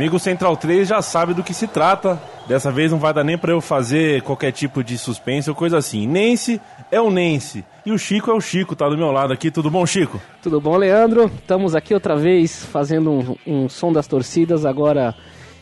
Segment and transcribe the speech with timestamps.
[0.00, 2.18] Amigo Central 3 já sabe do que se trata.
[2.48, 5.76] Dessa vez não vai dar nem para eu fazer qualquer tipo de suspense ou coisa
[5.76, 6.06] assim.
[6.06, 6.58] Nense
[6.90, 7.62] é o Nense.
[7.84, 9.50] E o Chico é o Chico, tá do meu lado aqui.
[9.50, 10.18] Tudo bom, Chico?
[10.42, 11.26] Tudo bom, Leandro?
[11.26, 15.14] Estamos aqui outra vez fazendo um, um som das torcidas agora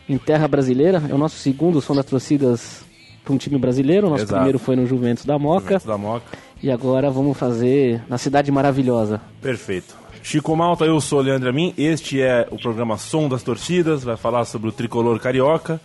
[0.09, 1.03] em terra brasileira.
[1.11, 2.85] É o nosso segundo som das torcidas
[3.25, 4.07] para um time brasileiro.
[4.07, 4.35] O nosso Exato.
[4.37, 5.65] primeiro foi no Juventus da Moca.
[5.65, 6.39] Juventus da Moca.
[6.63, 9.21] E agora vamos fazer na Cidade Maravilhosa.
[9.41, 9.97] Perfeito.
[10.23, 11.73] Chico Malta, eu sou o Leandro Amin.
[11.79, 14.03] Este é o programa Som das Torcidas.
[14.03, 15.81] Vai falar sobre o tricolor carioca.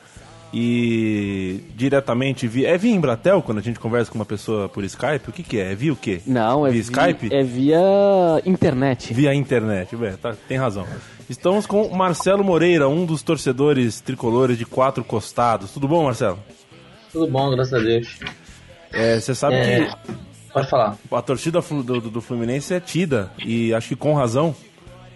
[0.55, 2.69] E diretamente via.
[2.69, 5.27] É via Embratel quando a gente conversa com uma pessoa por Skype?
[5.29, 5.71] O que, que é?
[5.71, 6.21] É via o quê?
[6.27, 7.33] Não, é via vi- Skype?
[7.33, 7.79] É via
[8.45, 9.13] internet.
[9.15, 10.85] Via internet, Ué, tá, tem razão.
[11.27, 15.71] Estamos com Marcelo Moreira, um dos torcedores tricolores de quatro costados.
[15.71, 16.37] Tudo bom, Marcelo?
[17.11, 18.19] Tudo bom, graças a Deus.
[18.91, 20.11] É, Você sabe É, que
[20.53, 20.95] Pode falar.
[21.11, 24.55] a torcida do, do- Fluminense é tida, e acho que com razão,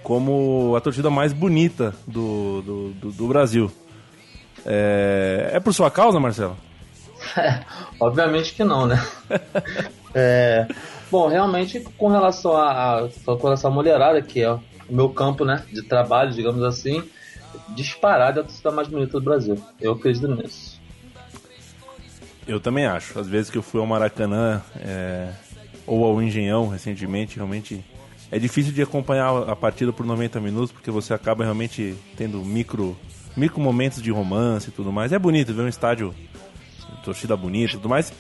[0.04, 3.72] como a torcida mais bonita do, do, do- do Brasil.
[4.66, 6.58] É, é por sua causa, Marcelo?
[8.00, 8.98] Obviamente que não, né?
[10.20, 10.66] É,
[11.12, 15.46] bom, realmente, com relação a, a, com relação à mulherada, que é o meu campo
[15.46, 17.04] né, de trabalho, digamos assim,
[17.76, 19.62] disparada é a torcida mais bonita do Brasil.
[19.80, 20.77] Eu acredito nisso.
[22.48, 23.20] Eu também acho.
[23.20, 25.30] Às vezes que eu fui ao Maracanã é,
[25.86, 27.84] ou ao Engenhão recentemente, realmente
[28.32, 32.98] é difícil de acompanhar a partida por 90 minutos, porque você acaba realmente tendo micro,
[33.36, 35.12] micro momentos de romance e tudo mais.
[35.12, 36.14] É bonito ver um estádio,
[37.04, 38.14] torcida bonita e tudo mais.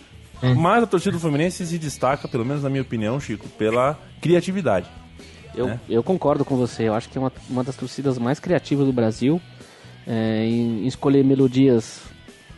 [0.55, 4.87] Mas a torcida do Fluminense se destaca, pelo menos na minha opinião, Chico, pela criatividade.
[5.55, 5.79] Eu, né?
[5.89, 6.83] eu concordo com você.
[6.83, 9.41] Eu acho que é uma, uma das torcidas mais criativas do Brasil.
[10.05, 12.01] é, em, em escolher melodias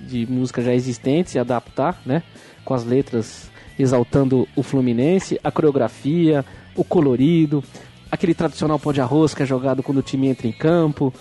[0.01, 2.23] de música já existentes e adaptar, né?
[2.65, 6.43] Com as letras exaltando o Fluminense, a coreografia,
[6.75, 7.63] o colorido,
[8.11, 11.13] aquele tradicional pó de arroz que é jogado quando o time entra em campo.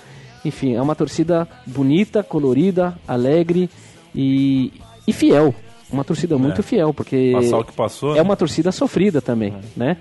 [0.45, 3.69] Enfim, é uma torcida bonita, colorida, alegre
[4.15, 4.73] e,
[5.07, 5.55] e fiel.
[5.91, 6.63] Uma torcida muito É.
[6.63, 8.17] fiel, porque passou.
[8.17, 9.97] é uma torcida sofrida também, né?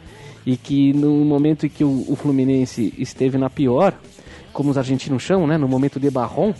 [0.46, 3.94] E que no momento em que o, o Fluminense esteve na pior,
[4.52, 5.58] como os argentinos chamam, né?
[5.58, 6.54] No momento de barrom,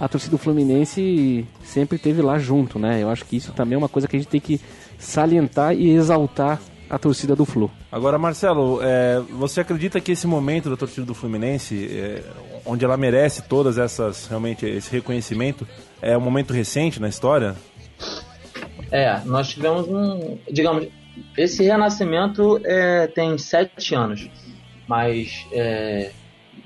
[0.00, 3.02] a torcida do Fluminense sempre esteve lá junto, né?
[3.02, 4.58] Eu acho que isso também é uma coisa que a gente tem que
[4.98, 7.70] salientar e exaltar a torcida do Flu.
[7.92, 12.22] Agora, Marcelo, é, você acredita que esse momento da torcida do Fluminense, é,
[12.64, 15.68] onde ela merece todas essas, realmente, esse reconhecimento,
[16.00, 17.54] é um momento recente na história?
[18.90, 20.38] É, nós tivemos um.
[20.50, 20.88] Digamos,
[21.36, 24.28] esse renascimento é, tem sete anos,
[24.88, 26.10] mas é,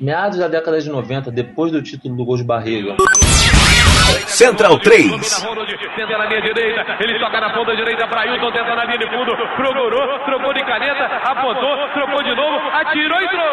[0.00, 2.96] meados da década de 90, depois do título do Gol de Barriga,
[4.26, 5.10] Central 3.
[5.96, 9.08] Tenta na linha direita, ele toca na ponta direita para Ailton, tenta na linha de
[9.08, 13.44] fundo, procurou, trocou de caneta, apontou, trocou de novo, atirou e entrou.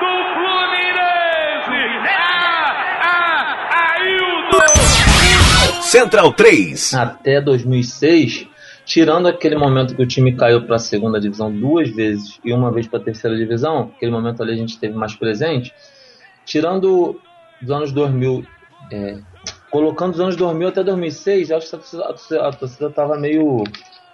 [0.00, 1.80] do Fluminense!
[3.92, 5.82] Ailton!
[5.82, 6.94] Central 3.
[6.94, 8.48] até 2006,
[8.90, 12.72] tirando aquele momento que o time caiu para a segunda divisão duas vezes e uma
[12.72, 15.72] vez para a terceira divisão, aquele momento ali a gente teve mais presente,
[16.44, 17.20] tirando
[17.62, 18.44] dos anos 2000,
[18.90, 19.20] é,
[19.70, 21.76] colocando dos anos 2000 até 2006, eu acho que
[22.36, 23.62] a torcida- estava meio,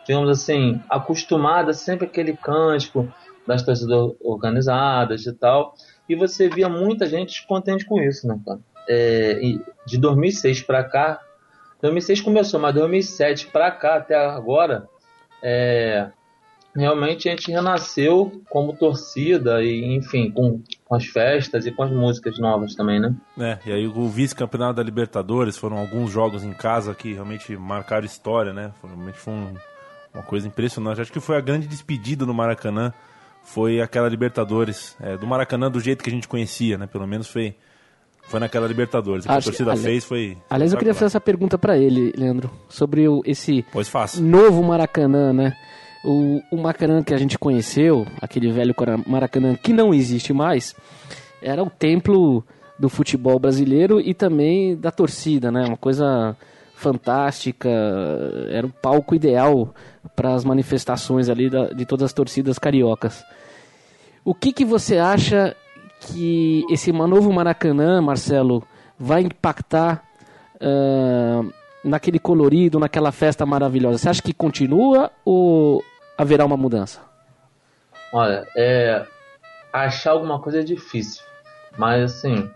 [0.06, 3.10] digamos assim, acostumada sempre aquele cântico
[3.46, 5.72] das torcidas organizadas e tal,
[6.06, 8.60] e você via muita gente descontente com isso, né, cara?
[8.86, 9.40] É,
[9.86, 11.18] de 2006 para cá,
[11.82, 14.88] 2006 começou, mas 2007 pra cá até agora,
[15.42, 16.08] é,
[16.74, 20.60] realmente a gente renasceu como torcida e, enfim, com,
[20.90, 23.14] as festas e com as músicas novas também, né?
[23.38, 28.06] É, e aí o vice-campeonato da Libertadores foram alguns jogos em casa que realmente marcaram
[28.06, 28.72] história, né?
[28.82, 29.54] Realmente foi um-
[30.14, 31.00] uma coisa impressionante.
[31.00, 32.92] Acho que foi a grande despedida no Maracanã,
[33.42, 36.86] foi aquela Libertadores, é, do Maracanã do jeito que a gente conhecia, né?
[36.86, 37.54] Pelo menos foi,
[38.28, 39.24] foi naquela Libertadores.
[39.24, 40.36] O que a que- torcida fez foi.
[40.50, 43.64] Aliás, eu queria fazer essa pergunta pra ele, Leandro, sobre o, esse
[44.20, 45.56] novo Maracanã, né?
[46.04, 48.74] O, o Maracanã que a gente conheceu, aquele velho
[49.06, 50.74] Maracanã que não existe mais,
[51.42, 52.44] era o templo
[52.78, 55.64] do futebol brasileiro e também da torcida, né?
[55.66, 56.36] Uma coisa
[56.74, 57.68] fantástica,
[58.50, 59.74] era o palco ideal
[60.14, 63.24] para as manifestações ali da, de todas as torcidas cariocas.
[64.24, 65.56] O que, que você acha
[66.00, 68.62] que esse novo Maracanã, Marcelo,
[68.98, 70.02] vai impactar
[70.56, 71.52] uh,
[71.84, 73.98] naquele colorido, naquela festa maravilhosa?
[73.98, 75.82] Você acha que continua ou
[76.16, 77.00] haverá uma mudança?
[78.12, 79.04] Olha, é,
[79.72, 81.22] achar alguma coisa é difícil,
[81.76, 82.48] mas assim,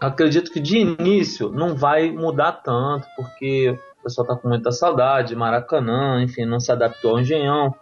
[0.00, 3.70] acredito que de início não vai mudar tanto, porque
[4.00, 7.74] o pessoal está com muita saudade, Maracanã, enfim, não se adaptou ao Engenhão.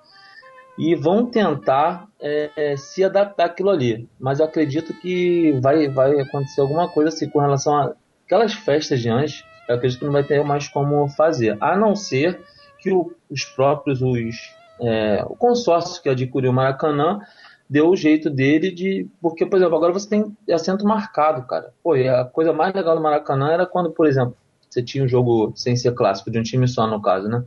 [0.79, 4.09] E vão tentar é, é, se adaptar àquilo ali.
[4.19, 7.95] Mas eu acredito que vai, vai acontecer alguma coisa assim com relação
[8.25, 9.45] àquelas festas de antes.
[9.69, 11.57] Eu acredito que não vai ter mais como fazer.
[11.61, 12.41] A não ser
[12.79, 17.21] que o, os próprios, os, é, o consórcio que adquiriu o Maracanã
[17.69, 19.09] deu o jeito dele de.
[19.21, 21.73] Porque, por exemplo, agora você tem assento marcado, cara.
[21.83, 24.37] Pô, a coisa mais legal do Maracanã era quando, por exemplo,
[24.69, 27.43] você tinha um jogo sem ser clássico, de um time só, no caso, né?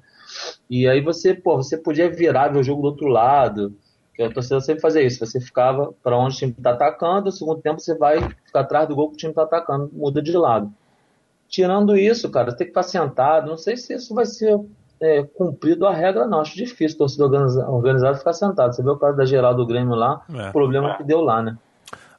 [0.69, 3.75] E aí você, pô, você podia virar ver o jogo do outro lado.
[4.13, 5.25] Que a torcida sempre fazia isso.
[5.25, 8.87] Você ficava para onde o time está atacando, no segundo tempo você vai ficar atrás
[8.87, 10.71] do gol que o time está atacando, muda de lado.
[11.47, 13.47] Tirando isso, cara, tem que ficar sentado.
[13.47, 14.59] Não sei se isso vai ser
[15.01, 16.41] é, cumprido a regra, não.
[16.41, 17.31] Acho difícil o torcedor
[17.69, 18.75] organizado ficar sentado.
[18.75, 20.49] Você vê o caso da geral do Grêmio lá, é.
[20.49, 21.57] o problema que deu lá, né?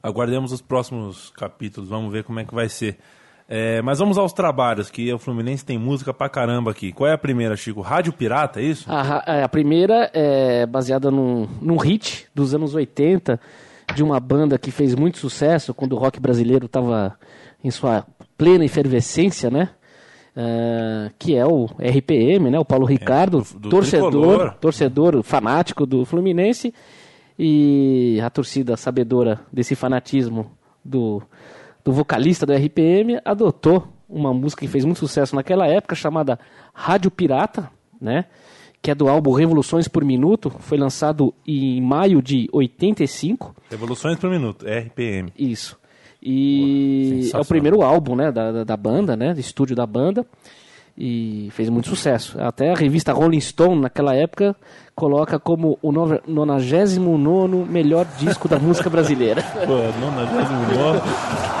[0.01, 2.97] Aguardemos os próximos capítulos, vamos ver como é que vai ser.
[3.53, 6.93] É, mas vamos aos trabalhos, que o Fluminense tem música pra caramba aqui.
[6.93, 7.81] Qual é a primeira, Chico?
[7.81, 8.85] Rádio Pirata, é isso?
[8.89, 13.37] A, é, a primeira é baseada num, num hit dos anos 80,
[13.93, 17.19] de uma banda que fez muito sucesso quando o rock brasileiro estava
[17.61, 18.05] em sua
[18.37, 19.71] plena efervescência, né?
[20.33, 22.57] Uh, que é o RPM, né?
[22.57, 26.73] O Paulo é, Ricardo, é, do, do torcedor, torcedor fanático do Fluminense
[27.37, 30.49] e a torcida sabedora desse fanatismo
[30.85, 31.21] do,
[31.83, 36.37] do vocalista do RPM adotou uma música que fez muito sucesso naquela época chamada
[36.73, 38.25] Rádio Pirata, né?
[38.81, 43.55] Que é do álbum Revoluções por Minuto, foi lançado em maio de 85.
[43.69, 45.31] Revoluções por Minuto, RPM.
[45.37, 45.79] Isso.
[46.21, 50.25] E é o primeiro álbum né, da, da banda, né, do estúdio da banda.
[50.97, 52.39] E fez muito sucesso.
[52.39, 54.55] Até a revista Rolling Stone, naquela época,
[54.93, 59.41] coloca como o 99 melhor disco da música brasileira.
[59.41, 61.60] Pô, 99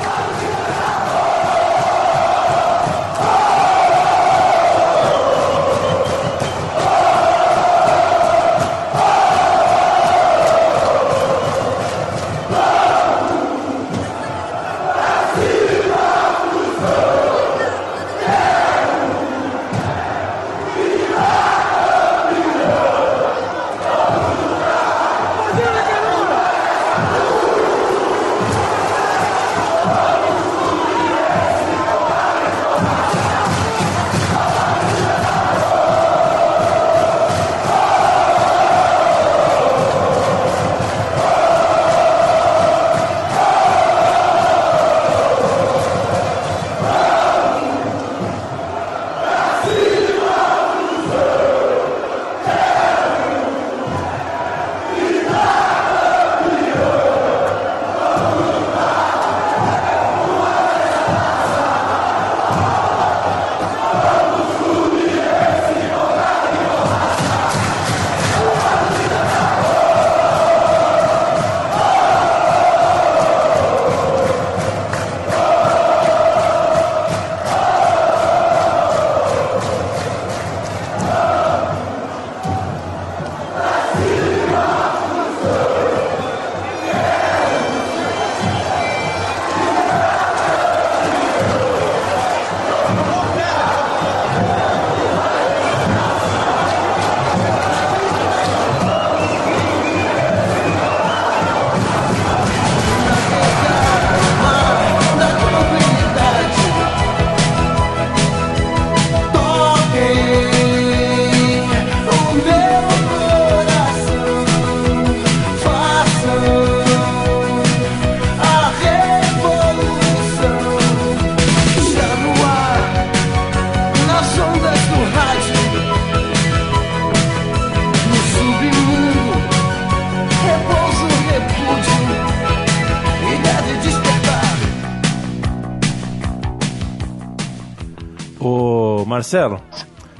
[139.31, 139.61] Marcelo,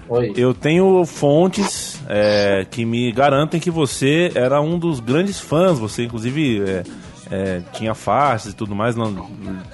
[0.07, 0.31] Oi.
[0.37, 5.77] eu tenho fontes é, que me garantem que você era um dos grandes fãs.
[5.79, 6.83] Você, inclusive, é,
[7.29, 8.95] é, tinha faces e tudo mais.
[8.95, 9.13] Não,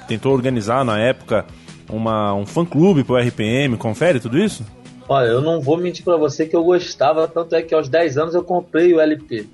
[0.08, 1.46] tentou organizar na época
[1.88, 4.66] uma, um fã-clube pro RPM, confere tudo isso?
[5.08, 8.18] Olha, eu não vou mentir pra você que eu gostava, tanto é que aos 10
[8.18, 9.46] anos eu comprei o LP.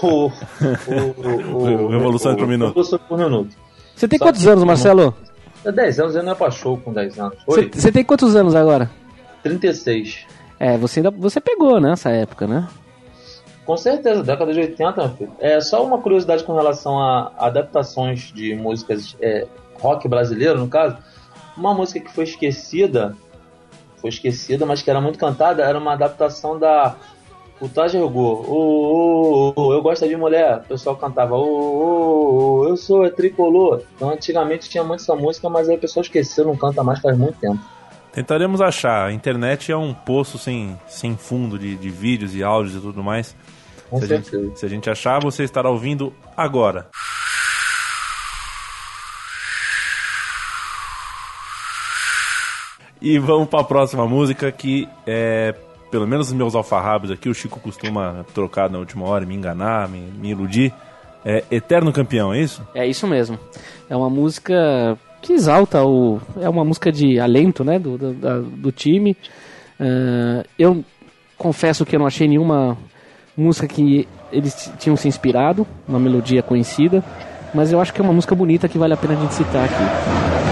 [0.00, 2.68] O, o, O Revolução por Minuto.
[2.68, 3.56] Revolução por Minuto.
[3.96, 5.12] Você tem Só quantos que- anos, Marcelo?
[5.70, 7.38] 10 anos, eu não é pra show com 10 anos.
[7.46, 8.90] Você tem quantos anos agora?
[9.42, 10.26] 36.
[10.58, 12.68] É, você ainda você pegou, né, essa época, né?
[13.64, 15.32] Com certeza, década de 80, meu filho.
[15.38, 19.46] É só uma curiosidade com relação a adaptações de músicas é,
[19.80, 20.96] rock brasileiro, no caso.
[21.56, 23.16] Uma música que foi esquecida,
[23.96, 26.96] foi esquecida, mas que era muito cantada, era uma adaptação da
[27.62, 28.50] O Traje Rigor.
[28.50, 30.56] Ô, ô, ô, eu gosto de mulher.
[30.64, 33.82] O pessoal cantava, ô, eu sou é tricolor.
[33.94, 37.16] Então antigamente tinha muito essa música, mas aí o pessoal esqueceu, não canta mais faz
[37.16, 37.60] muito tempo.
[38.12, 39.06] Tentaremos achar.
[39.06, 43.00] A internet é um poço sem, sem fundo de, de vídeos e áudios e tudo
[43.00, 43.36] mais.
[43.88, 44.56] Com Se a, gente, certeza.
[44.56, 46.88] se a gente achar, você estará ouvindo agora.
[53.00, 55.54] E vamos para a próxima música que é,
[55.92, 59.88] pelo menos os meus alfarrábios aqui, o Chico costuma trocar na última hora, me enganar,
[59.88, 60.72] me, me iludir.
[61.22, 62.66] É Eterno Campeão, é isso?
[62.74, 63.38] É isso mesmo.
[63.90, 66.18] É uma música que exalta o.
[66.40, 67.78] É uma música de alento, né?
[67.78, 69.14] Do, do, do time.
[69.78, 70.82] Ah, eu
[71.36, 72.76] confesso que eu não achei nenhuma
[73.36, 77.04] música que eles tinham se inspirado, uma melodia conhecida.
[77.54, 79.66] Mas eu acho que é uma música bonita que vale a pena a gente citar
[79.66, 80.51] aqui.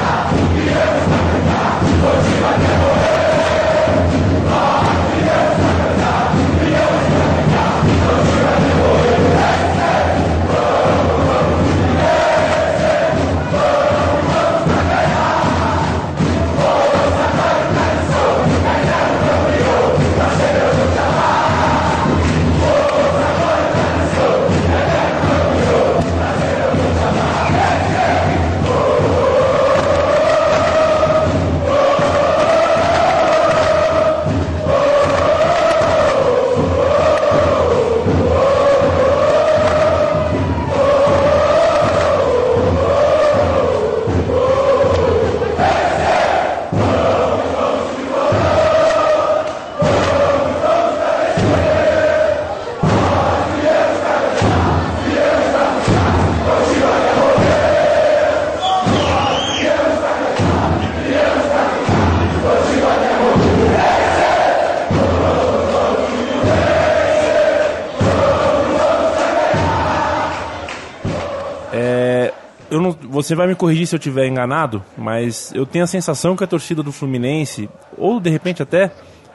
[73.22, 76.46] Você vai me corrigir se eu estiver enganado, mas eu tenho a sensação que a
[76.46, 78.90] torcida do Fluminense, ou de repente até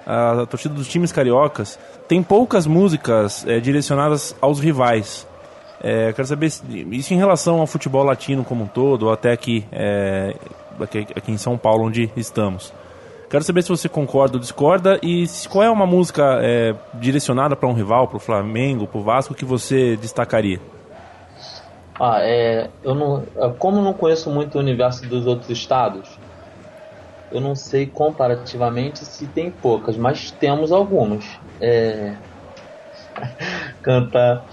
[0.06, 5.27] a, a torcida dos times cariocas, tem poucas músicas é, direcionadas aos rivais.
[5.82, 6.51] É, quero saber
[6.92, 10.36] isso em relação ao futebol latino como um todo, ou até aqui, é,
[10.80, 12.74] aqui, aqui em São Paulo, onde estamos.
[13.30, 17.56] Quero saber se você concorda ou discorda e se- qual é uma música é, direcionada
[17.56, 20.60] para um rival, para o Flamengo, para o Vasco, que você destacaria.
[22.00, 26.10] Ah, é, eu não, é, como eu não conheço muito o universo dos outros estados,
[27.32, 31.25] eu não sei comparativamente se tem poucas, mas temos algumas.
[31.62, 32.14] É,
[33.82, 34.46] cantar.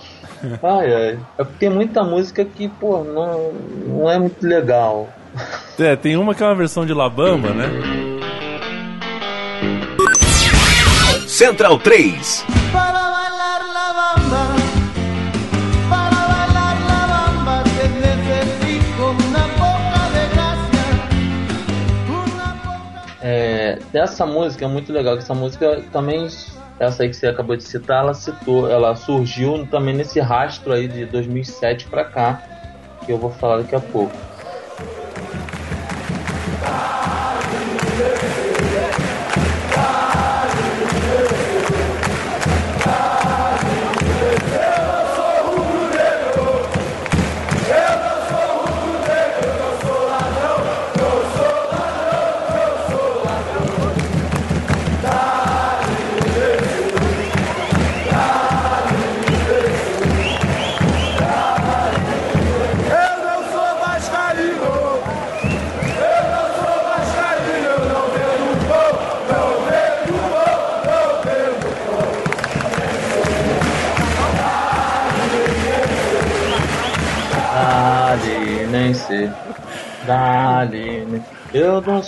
[0.63, 1.19] Ai, ai.
[1.39, 5.09] É porque tem muita música que, pô, não, não é muito legal.
[5.79, 7.69] É, tem uma que é uma versão de Labamba, né?
[11.29, 12.45] Central 3.
[12.73, 13.02] Para
[23.23, 26.27] É, dessa música é muito legal, que essa música também,
[26.81, 30.89] essa aí que você acabou de citar, ela citou, ela surgiu também nesse rastro aí
[30.89, 32.43] de 2007 pra cá,
[33.07, 34.13] que eu vou falar daqui a pouco.
[36.65, 37.02] Eu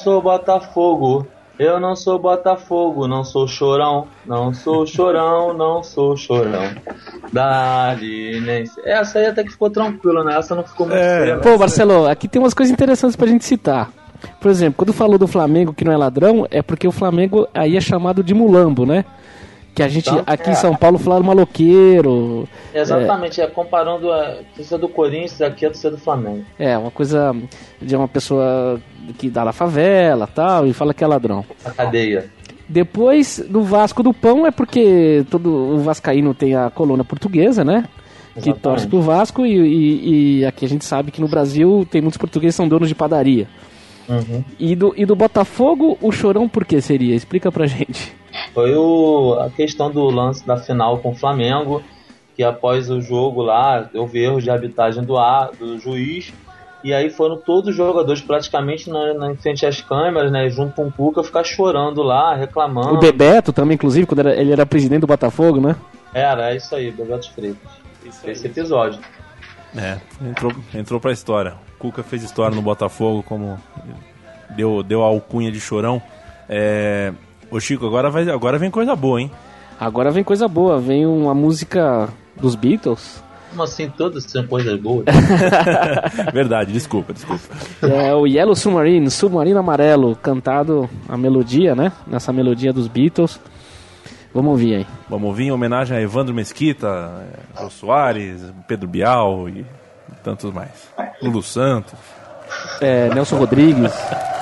[0.05, 1.27] sou Botafogo.
[1.59, 6.75] Eu não sou Botafogo, não sou chorão, não sou chorão, não sou chorão.
[7.33, 8.65] Dali, nem.
[8.85, 10.37] Essa aí até que ficou tranquila, né?
[10.37, 11.37] Essa não ficou muito É.
[11.37, 13.91] Pô, Marcelo, aqui tem umas coisas interessantes pra gente citar.
[14.41, 17.77] Por exemplo, quando falou do Flamengo que não é ladrão, é porque o Flamengo aí
[17.77, 19.05] é chamado de mulambo, né?
[19.75, 20.53] Que a gente Então, aqui é.
[20.53, 22.49] em São Paulo falaram maloqueiro.
[22.73, 26.45] Exatamente, é, comparando a torcida do Corinthians aqui a torcida do Flamengo.
[26.59, 27.35] É, uma coisa
[27.83, 28.81] de uma pessoa
[29.19, 31.45] que dá na favela tal, e fala que é ladrão.
[31.65, 32.27] A cadeia.
[32.69, 37.85] Depois, do Vasco do Pão, é porque todo o Vascaíno tem a coluna portuguesa, né?
[38.33, 38.61] Que Exatamente.
[38.61, 42.17] torce pro Vasco, e, e- e aqui a gente sabe que no Brasil tem muitos
[42.19, 43.47] portugueses que são donos de padaria.
[44.09, 44.45] Uhum.
[44.59, 47.15] E do, e do Botafogo, o chorão por que seria?
[47.15, 48.13] Explica pra gente.
[48.53, 51.83] Foi o, a questão do lance da final com o Flamengo,
[52.37, 56.33] que após o jogo lá, houve erro de arbitragem do, ar, do juiz,
[56.83, 60.75] e aí foram todos os jogadores praticamente na, na em frente às câmeras, né, junto
[60.75, 62.95] com o Cuca, ficar chorando lá, reclamando.
[62.95, 65.77] O Bebeto também, inclusive, quando era- ele era presidente do Botafogo, né?
[66.13, 67.71] Era, é isso aí, Bebeto Freitas.
[68.25, 69.01] Esse episódio.
[69.77, 69.99] É,
[70.29, 71.55] entrou, entrou pra história.
[71.75, 73.59] O Cuca fez história no Botafogo, como
[74.51, 76.01] deu, deu a alcunha de chorão.
[76.49, 77.13] É,
[77.55, 79.31] ô Chico, agora, vai, agora vem coisa boa, hein?
[79.79, 82.09] Agora vem coisa boa, vem uma música
[82.41, 83.23] dos Beatles.
[83.51, 85.05] Como assim, todas são coisas boas?
[86.35, 87.45] Verdade, desculpa, desculpa.
[87.83, 91.93] É o Yellow Submarine, Submarino Amarelo, cantado a melodia, né?
[92.09, 93.39] Nessa melodia dos Beatles.
[94.35, 94.87] Vamos ouvir aí.
[95.09, 97.25] Vamos ouvir em homenagem a Evandro Mesquita,
[97.57, 99.65] Jô Soares, Pedro Bial e
[100.25, 100.89] tantos mais.
[101.23, 101.95] Lulu Santos.
[102.81, 103.93] É, Nelson Rodrigues.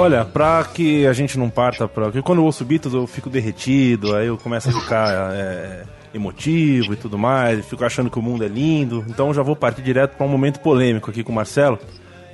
[0.00, 2.04] Olha, pra que a gente não parta pra.
[2.04, 5.82] Porque quando eu ouço Beatles eu fico derretido, aí eu começo a ficar é,
[6.14, 9.04] emotivo e tudo mais, fico achando que o mundo é lindo.
[9.08, 11.78] Então já vou partir direto pra um momento polêmico aqui com o Marcelo,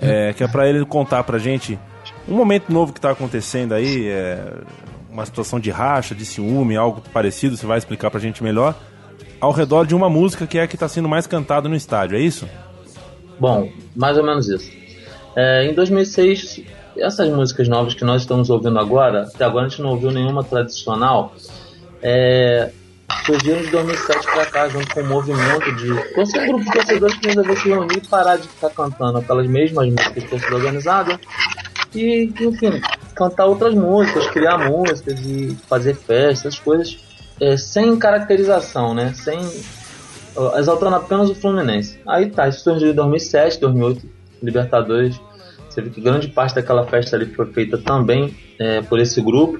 [0.01, 1.77] é, que é pra ele contar pra gente
[2.29, 4.45] um momento novo que tá acontecendo aí, é,
[5.17, 8.75] uma situação de racha, de ciúme, algo parecido, você vai explicar pra gente melhor,
[9.41, 12.19] ao redor de uma música que é a que tá sendo mais cantada no estádio,
[12.19, 12.47] é isso?
[13.41, 14.71] Bom, mais ou menos isso.
[15.35, 16.61] É, em 2006,
[16.99, 20.45] essas músicas novas que nós estamos ouvindo agora, até agora a gente não ouviu nenhuma
[20.45, 21.35] tradicional,
[22.03, 22.71] é,
[23.25, 27.29] surgiram de 2007 pra cá, junto com um movimento de um grupo de torcedores que
[27.29, 31.19] resolveu se reunir e parar de ficar cantando aquelas mesmas músicas de torcida organizada
[31.95, 32.83] e, enfim,
[33.17, 36.99] cantar outras músicas, criar músicas e fazer festas, coisas,
[37.41, 39.13] é, sem caracterização, né?
[39.15, 39.41] Sem
[40.59, 41.99] exaltando apenas o Fluminense.
[42.07, 44.07] Aí tá, isso surgiu em 2007, 2008,
[44.43, 45.19] Libertadores.
[45.69, 49.59] Você vê que grande parte daquela festa ali foi feita também é, por esse grupo.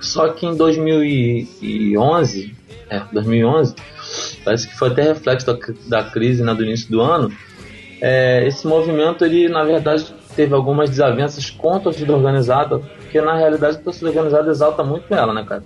[0.00, 2.56] Só que em 2011,
[2.88, 3.74] é, 2011,
[4.44, 7.30] parece que foi até reflexo da, da crise né, do início do ano.
[8.00, 13.36] É, esse movimento, ele na verdade teve algumas desavenças com a torcida organizada, porque na
[13.36, 15.62] realidade a torcida organizada exalta muito ela, né, cara?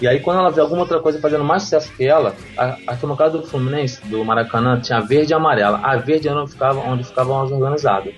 [0.00, 2.76] E aí quando ela vê alguma outra coisa fazendo mais sucesso que ela, a, a
[2.88, 5.80] arquibancada do Fluminense, do Maracanã, tinha verde e amarela.
[5.82, 8.14] A verde onde ficava, onde ficavam as organizadas.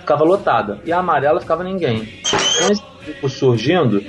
[0.00, 0.80] Ficava lotada.
[0.84, 2.08] E a amarela ficava ninguém.
[2.28, 4.02] Com esse grupo surgindo,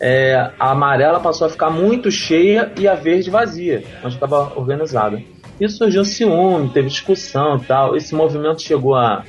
[0.00, 5.20] é, a amarela passou a ficar muito cheia e a verde vazia, onde estava organizada.
[5.60, 7.96] Isso surgiu ciúme, teve discussão e tal.
[7.96, 9.24] Esse movimento chegou a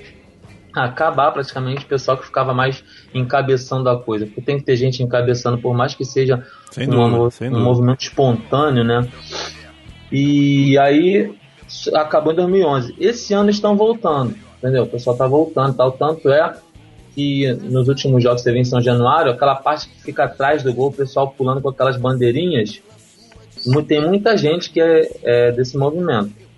[0.74, 4.26] acabar praticamente o pessoal que ficava mais encabeçando a coisa.
[4.26, 8.02] Porque tem que ter gente encabeçando, por mais que seja Sem um, dúvida, um movimento
[8.02, 9.08] espontâneo, né?
[10.12, 11.34] E aí
[11.96, 12.96] acabou em 2011.
[13.00, 14.84] Esse ano estão voltando, entendeu?
[14.84, 15.92] O pessoal tá voltando, tal.
[15.92, 16.54] Tanto é
[17.14, 20.64] que nos últimos jogos que você vê em São Januário, aquela parte que fica atrás
[20.64, 22.82] do gol, o pessoal pulando com aquelas bandeirinhas,
[23.88, 26.49] tem muita gente que é, é desse movimento.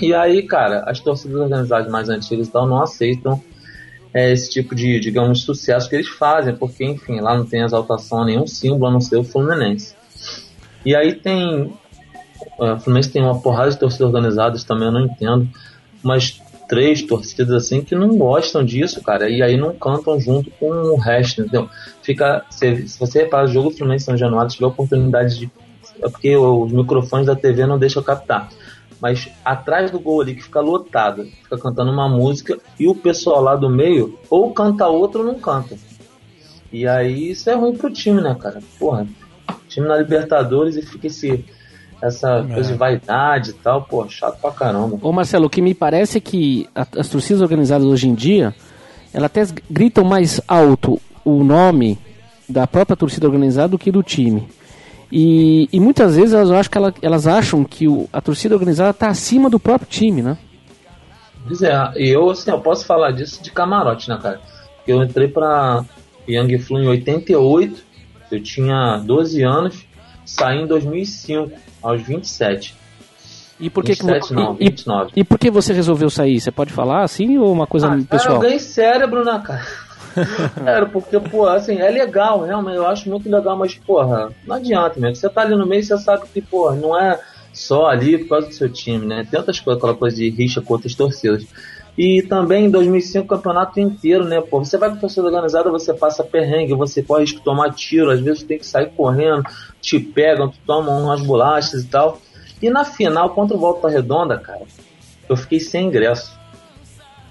[0.00, 3.42] E aí, cara, as torcidas organizadas mais antigas e tal não aceitam
[4.12, 8.22] é, esse tipo de, digamos, sucesso que eles fazem, porque, enfim, lá não tem exaltação
[8.22, 9.94] a nenhum símbolo a não ser o Fluminense.
[10.84, 11.72] E aí tem.
[12.60, 15.48] é, O Fluminense tem uma porrada de torcidas organizadas também, eu não entendo.
[16.02, 20.70] Umas três torcidas assim que não gostam disso, cara, e aí não cantam junto com
[20.70, 21.68] o resto, entendeu?
[22.02, 22.44] Fica.
[22.48, 25.50] Se, se você reparar o jogo do Fluminense São Januário, tiver oportunidade de.
[26.02, 28.48] É porque os microfones da TV não deixam captar.
[29.00, 33.40] Mas atrás do gol ali que fica lotado, fica cantando uma música e o pessoal
[33.40, 35.76] lá do meio ou canta outra ou não canta.
[36.72, 38.60] E aí isso é ruim pro time, né, cara?
[38.78, 39.06] Porra,
[39.68, 41.44] time na Libertadores e fica esse,
[42.02, 44.98] essa coisa de vaidade e tal, pô, chato pra caramba.
[45.02, 48.54] Ô Marcelo, o que me parece é que as torcidas organizadas hoje em dia,
[49.12, 51.98] elas até gritam mais alto o nome
[52.48, 54.46] da própria torcida organizada do que do time.
[55.12, 58.90] E, e muitas vezes elas, acham que ela- elas acham que o- a torcida organizada
[58.90, 60.38] está acima do próprio time, né?
[61.46, 64.40] Pois é, eu, assim, eu posso falar disso de camarote, né, cara?
[64.86, 65.84] Eu entrei pra
[66.28, 67.82] Young Flu em 88,
[68.30, 69.84] eu tinha 12 anos,
[70.24, 71.50] saí em 2005,
[71.82, 72.76] aos 27.
[73.58, 75.10] E por que, que 27 não, e, e, 29.
[75.16, 76.40] e por que você resolveu sair?
[76.40, 78.34] Você pode falar assim ou uma coisa Ah, cara, pessoal?
[78.36, 79.66] eu ganhei cérebro, né, cara?
[80.64, 84.98] Cara, porque, pô, assim, é legal, realmente, eu acho muito legal, mas, porra, não adianta,
[84.98, 85.16] mesmo.
[85.16, 87.20] Você tá ali no meio, você sabe que, porra, não é
[87.52, 89.26] só ali por causa do seu time, né?
[89.28, 91.46] Tem outras coisas, aquela coisa de rixa com outras torcidas.
[91.98, 94.58] E também em 2005 o campeonato inteiro, né, pô?
[94.64, 98.20] Você vai com torcida organizada, você passa perrengue, você corre risco de tomar tiro, às
[98.20, 99.42] vezes tem que sair correndo,
[99.80, 102.18] te pegam, tu toma umas bolachas e tal.
[102.62, 104.62] E na final, contra o Volta Redonda, cara,
[105.28, 106.39] eu fiquei sem ingresso.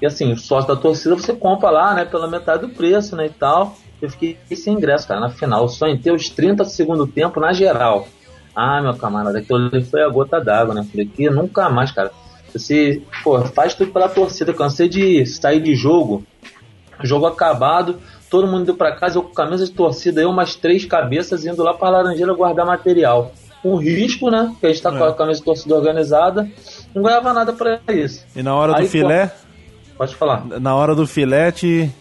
[0.01, 3.25] E assim, o sócio da torcida você compra lá, né, pela metade do preço, né,
[3.25, 3.75] e tal.
[4.01, 5.67] Eu fiquei sem ingresso, cara, na final.
[5.67, 8.07] Só entrei os 30 do segundo tempo na geral.
[8.55, 10.85] Ah, meu camarada, aquilo ali foi a gota d'água, né?
[10.89, 12.11] Falei, que nunca mais, cara.
[12.53, 14.53] Você, pô, faz tudo pela torcida.
[14.53, 16.23] Cansei de sair de jogo,
[17.03, 20.85] jogo acabado, todo mundo indo pra casa, eu com camisa de torcida, eu umas três
[20.85, 23.31] cabeças indo lá pra Laranjeira guardar material.
[23.63, 24.55] Um risco, né?
[24.59, 26.49] Que a gente tá com a camisa de torcida organizada,
[26.95, 28.25] não ganhava nada pra isso.
[28.35, 29.31] E na hora do Aí, filé,
[29.99, 30.45] Pode falar.
[30.59, 31.91] na hora do filete,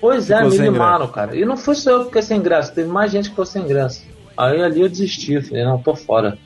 [0.00, 1.36] Pois é, me limaram, cara.
[1.36, 3.64] E não foi só eu que fiquei sem graça, teve mais gente que ficou sem
[3.66, 4.02] graça.
[4.36, 6.36] Aí ali eu desisti, falei, não, tô fora.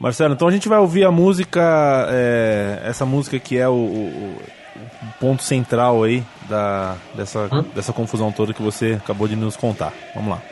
[0.00, 1.60] Marcelo, então a gente vai ouvir a música,
[2.10, 4.36] é, essa música que é o, o-
[4.76, 9.92] o ponto central aí da, dessa, dessa confusão toda que você acabou de nos contar.
[10.14, 10.42] Vamos lá.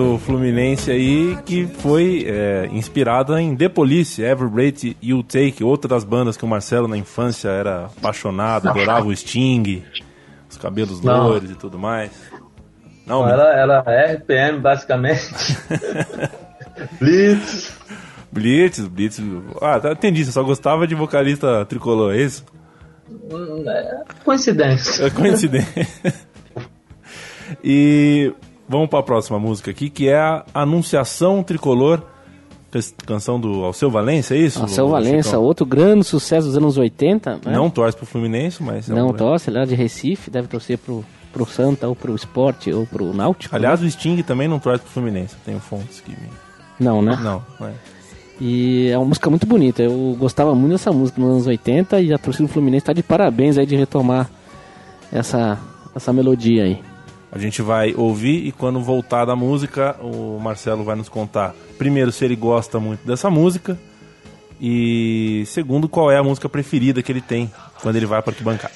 [0.00, 5.90] Do Fluminense aí que foi é, inspirada em The Police, Every Breath You Take, outra
[5.90, 9.84] das bandas que o Marcelo na infância era apaixonado, adorava o Sting,
[10.48, 12.12] os cabelos loiros e tudo mais.
[13.06, 13.28] Não?
[13.28, 15.28] Ela era RPM, basicamente.
[16.98, 17.76] Blitz.
[18.32, 19.20] Blitz, Blitz.
[19.60, 22.42] Ah, tá, entendi, você só gostava de vocalista tricolor, é isso?
[23.10, 25.04] Hum, É coincidência.
[25.04, 25.86] É coincidência.
[27.62, 28.32] e
[28.70, 32.00] vamos para a próxima música aqui, que é a Anunciação Tricolor
[32.70, 34.60] Can- Canção do Alceu Valença, é isso?
[34.62, 37.32] Alceu Valença, outro grande sucesso dos anos 80.
[37.44, 37.52] Né?
[37.52, 38.88] Não torce pro Fluminense, mas...
[38.88, 41.96] é um Não grande- torce, ele é de Recife, deve torcer pro, pro Santa, ou
[41.96, 43.54] pro Esporte, ou pro Náutico.
[43.56, 45.34] Aliás, o Sting também não torce pro Fluminense.
[45.44, 46.12] Tenho fontes que...
[46.12, 46.16] me-
[46.78, 47.18] Não, né?
[47.20, 47.72] Não, não é.
[48.40, 49.82] E é uma música muito bonita.
[49.82, 53.02] Eu gostava muito dessa música nos anos 80 e a torcida do Fluminense tá de
[53.02, 54.30] parabéns aí de retomar
[55.12, 55.58] essa,
[55.94, 56.80] essa melodia aí.
[57.32, 62.10] A gente vai ouvir e quando voltar da música, o Marcelo vai nos contar, primeiro,
[62.10, 63.78] se ele gosta muito dessa música
[64.60, 68.74] e, segundo, qual é a música preferida que ele tem quando ele vai para arquibancada.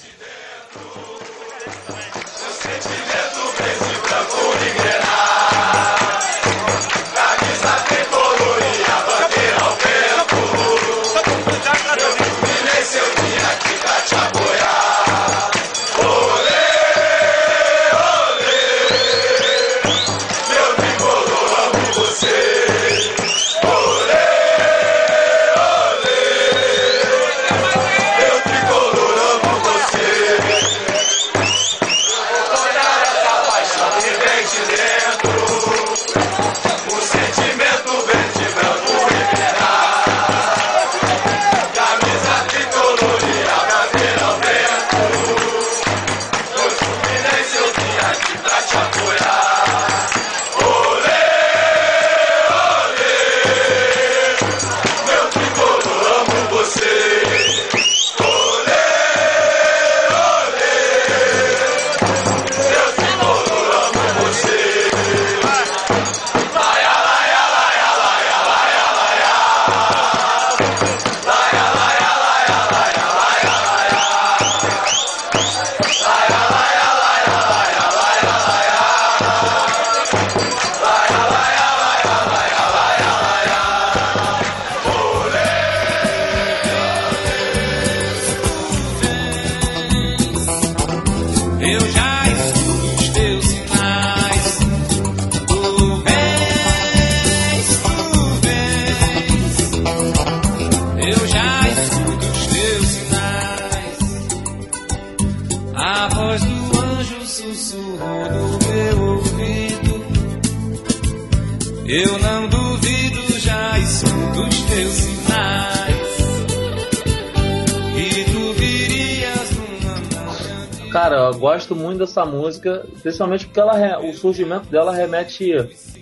[122.24, 125.52] Dessa música, principalmente porque ela, o surgimento dela remete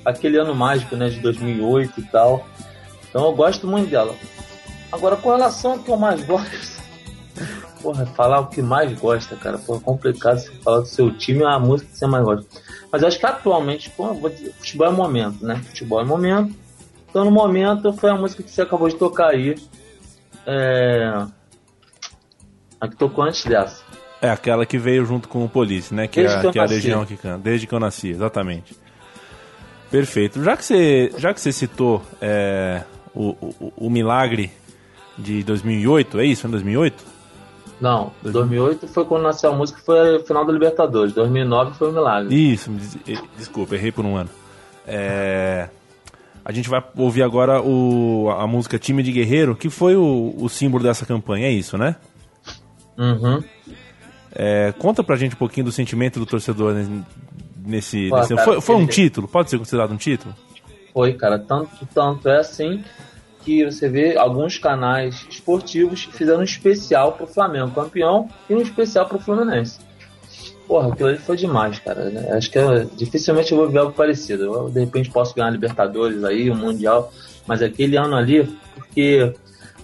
[0.04, 2.46] àquele ano mágico, né, de 2008 e tal.
[3.08, 4.14] Então eu gosto muito dela.
[4.90, 6.82] Agora, com relação ao que eu mais gosto,
[7.82, 11.42] porra, falar o que mais gosta, cara, porra, é complicado você falar do seu time
[11.42, 12.46] é a música que você mais gosta.
[12.90, 15.56] Mas acho que atualmente, vou dizer, futebol é momento, né?
[15.56, 16.54] Futebol é momento.
[17.08, 19.54] Então no momento foi a música que você acabou de tocar aí.
[20.46, 21.26] É...
[22.80, 23.81] A que tocou antes dessa.
[24.22, 26.06] É aquela que veio junto com o Police, né?
[26.06, 26.66] Que Desde é, que que é a.
[26.66, 27.38] Legião que canta.
[27.38, 28.76] Desde que eu nasci, exatamente.
[29.90, 30.42] Perfeito.
[30.42, 34.50] Já que você, já que você citou é, o, o, o Milagre
[35.18, 36.46] de 2008, é isso?
[36.46, 37.04] Em 2008?
[37.80, 41.12] Não, 2008 foi quando nasceu a música, foi a final da Libertadores.
[41.14, 42.52] 2009 foi o Milagre.
[42.52, 42.70] Isso,
[43.36, 44.30] desculpa, errei por um ano.
[44.86, 45.68] É,
[46.44, 50.48] a gente vai ouvir agora o, a música Time de Guerreiro, que foi o, o
[50.48, 51.96] símbolo dessa campanha, é isso, né?
[52.96, 53.42] Uhum.
[54.34, 56.74] É, conta pra gente um pouquinho do sentimento do torcedor
[57.64, 58.08] nesse.
[58.08, 59.28] Pô, nesse- cara, foi foi um ele- título?
[59.28, 60.34] Pode ser considerado um título?
[60.92, 61.38] Foi, cara.
[61.38, 62.82] Tanto, tanto é assim
[63.44, 69.06] que você vê alguns canais esportivos fizeram um especial pro Flamengo campeão e um especial
[69.06, 69.78] pro Fluminense.
[70.66, 72.08] Porra, aquilo ali foi demais, cara.
[72.08, 72.30] né?
[72.32, 74.44] Acho que eu- dificilmente eu vou ver algo parecido.
[74.44, 77.12] Eu, de repente posso ganhar a Libertadores aí, o Mundial,
[77.46, 79.34] mas aquele ano ali, porque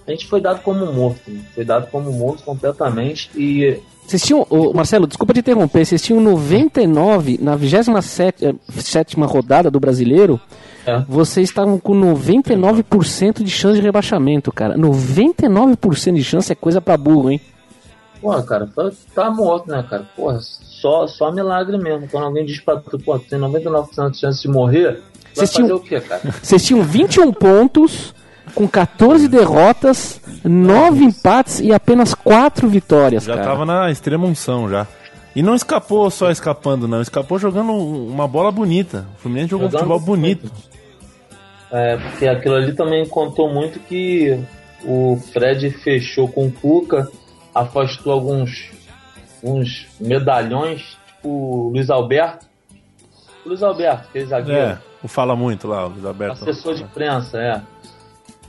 [0.07, 1.41] a gente foi dado como morto, né?
[1.53, 3.77] foi dado como morto completamente e
[4.09, 9.69] Vocês tinham, ô, Marcelo, desculpa te interromper, vocês tinham 99, na 27 eh, sétima rodada
[9.69, 10.39] do Brasileiro,
[10.83, 11.03] É.
[11.07, 14.75] vocês estavam com 99% de chance de rebaixamento, cara.
[14.77, 17.39] 99% de chance é coisa pra burro, hein?
[18.21, 20.05] Porra, cara, tá- tá morto, né, cara?
[20.15, 22.07] Porra, só, só milagre mesmo.
[22.09, 25.01] Quando alguém diz pra tu, pô, tu tem 99% de chance de morrer,
[25.33, 26.21] Vocês fazer tinham- o quê, cara?
[26.41, 28.13] Vocês tinham 21 pontos,
[28.53, 33.47] com 14 derrotas, 9 empates e apenas 4 vitórias, Já cara.
[33.47, 34.87] tava na extrema unção já.
[35.35, 37.01] E não escapou só escapando, não.
[37.01, 39.05] Escapou jogando uma bola bonita.
[39.15, 40.51] O Fluminense jogou um futebol bonito.
[41.71, 44.39] É, porque aquilo ali também contou muito que
[44.83, 47.07] o Fred fechou com o Cuca,
[47.53, 48.71] afastou alguns,
[49.43, 52.47] uns medalhões, tipo o Luiz Alberto.
[53.45, 54.59] O Luiz Alberto, aquele zagueiro.
[54.59, 56.43] É, o fala muito lá, o Luiz Alberto.
[56.43, 57.61] Assessor de imprensa, é.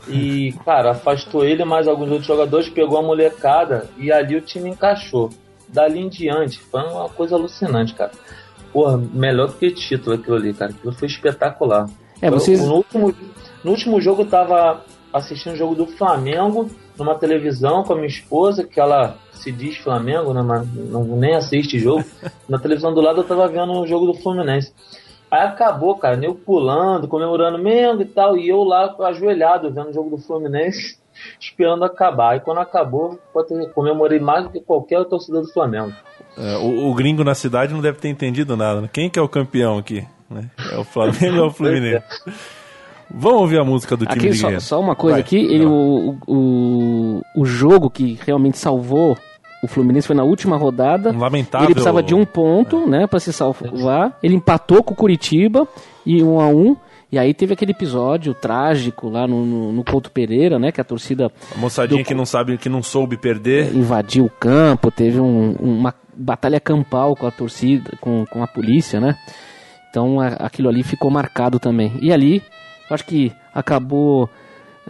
[0.09, 4.71] E, cara, afastou ele mais alguns outros jogadores, pegou a molecada e ali o time
[4.71, 5.31] encaixou.
[5.69, 8.11] Dali em diante, foi uma coisa alucinante, cara.
[8.73, 10.73] Porra, melhor do que título aquilo ali, cara.
[10.73, 11.89] Aquilo foi espetacular.
[12.21, 13.15] É, vocês- No último,
[13.65, 18.07] no último jogo eu tava assistindo o jogo do Flamengo numa televisão com a minha
[18.09, 22.05] esposa, que ela se diz Flamengo, né, mas não, nem assiste jogo.
[22.49, 24.73] Na televisão do lado eu tava vendo o jogo do Fluminense.
[25.31, 29.93] Aí acabou, cara, eu pulando, comemorando Mengo e tal, e eu lá ajoelhado vendo o
[29.93, 30.99] jogo do Fluminense,
[31.39, 32.37] esperando acabar.
[32.37, 33.19] E quando acabou,
[33.75, 35.93] comemorei mais do que qualquer torcedor do Flamengo.
[36.37, 38.81] É, o, o gringo na cidade não deve ter entendido nada.
[38.81, 38.91] né?
[38.93, 40.05] Quem que é o campeão aqui?
[40.31, 40.49] né?
[40.73, 42.05] É o Flamengo ou é o Fluminense?
[43.13, 45.67] Vamos ouvir a música do time Aqui, de só, só uma coisa Vai, aqui, ele,
[45.67, 49.19] o, o, o jogo que realmente salvou
[49.63, 51.13] o Fluminense foi na última rodada.
[51.17, 54.19] Lamentável- Ele precisava de um ponto, né, para se salvar.
[54.23, 55.67] Ele empatou com o Curitiba
[56.07, 56.77] e um a um.
[57.13, 60.85] E aí teve aquele episódio trágico lá no, no, no Couto Pereira, né, que a
[60.85, 63.75] torcida A moçadinha do- que não sabe, que não soube perder.
[63.75, 69.01] invadiu o campo, teve um- uma batalha campal com a torcida, com, com a polícia,
[69.01, 69.17] né?
[69.91, 71.93] Então a- aquilo ali ficou marcado também.
[72.01, 72.41] E ali,
[72.89, 74.31] acho que acabou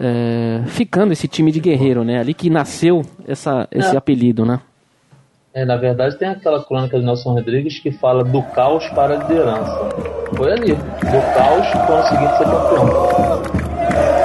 [0.01, 2.19] é, ficando esse time de guerreiro, né?
[2.19, 3.97] Ali que nasceu essa, esse É.
[3.97, 4.59] apelido, né?
[5.53, 9.17] É, na verdade tem aquela crônica do Nelson Rodrigues que fala do caos para a
[9.17, 9.89] liderança.
[10.35, 14.20] Foi ali, do caos conseguindo ser campeão.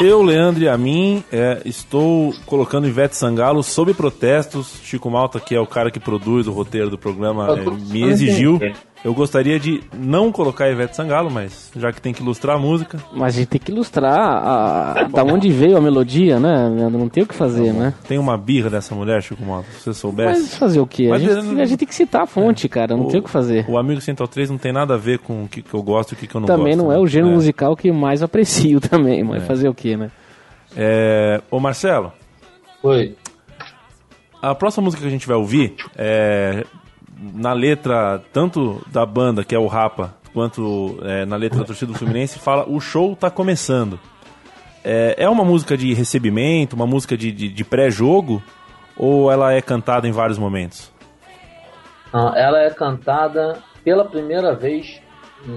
[0.00, 4.80] Eu, Leandro e a mim, é, estou colocando Ivete Sangalo sob protestos.
[4.82, 8.58] Chico Malta, que é o cara que produz o roteiro do programa, é, me exigiu.
[9.02, 12.98] Eu gostaria de não colocar Ivete Sangalo, mas já que tem que ilustrar a música,
[13.14, 16.68] Mas a gente tem que ilustrar a, a- da onde veio a melodia, né?
[16.90, 17.94] Não tem o que fazer, né?
[18.06, 20.40] tem uma birra dessa mulher, Chico Malta, se você soubesse.
[20.42, 21.06] Mas fazer o quê?
[21.06, 22.94] A Mas gente, ele- a gente tem que citar a fonte, cara.
[22.94, 23.64] Não tem o que fazer.
[23.70, 26.12] O Amigo Central 3 não tem nada a ver com o que, que eu gosto
[26.12, 26.84] e o que, que eu não Também gosto.
[26.84, 27.00] não é né?
[27.00, 30.10] o gênero musical que mais aprecio também, mas fazer o quê, né?
[30.76, 32.12] É, ô Marcelo,
[32.82, 33.16] Foi.
[34.42, 36.64] a próxima música que a gente vai ouvir é
[37.20, 41.92] na letra tanto da banda, que é o Rapa, quanto é, na letra da torcida
[41.92, 44.00] do Fluminense, fala o show tá começando.
[44.82, 48.42] É, é uma música de recebimento, uma música de, de, de pré-jogo,
[48.96, 50.90] ou ela é cantada em vários momentos?
[52.12, 55.00] Ah, ela é cantada pela primeira vez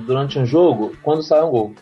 [0.06, 1.74] durante um jogo quando sai um gol.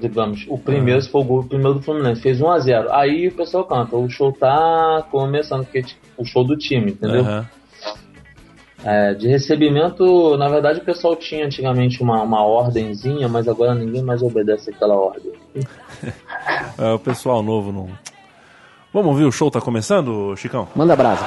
[0.00, 2.92] Digamos, o primeiro, se for o gol o primeiro do Fluminense, fez 1 a 0
[2.92, 7.24] Aí o pessoal canta, o show tá começando, porque tipo, o show do time, entendeu?
[8.84, 14.02] É, de recebimento, na verdade o pessoal tinha antigamente uma, uma ordenzinha, mas agora ninguém
[14.02, 15.32] mais obedece aquela ordem.
[16.76, 17.88] É, o pessoal novo não.
[18.92, 20.66] Vamos ouvir o show tá começando, Chicão?
[20.74, 21.24] Manda brasa.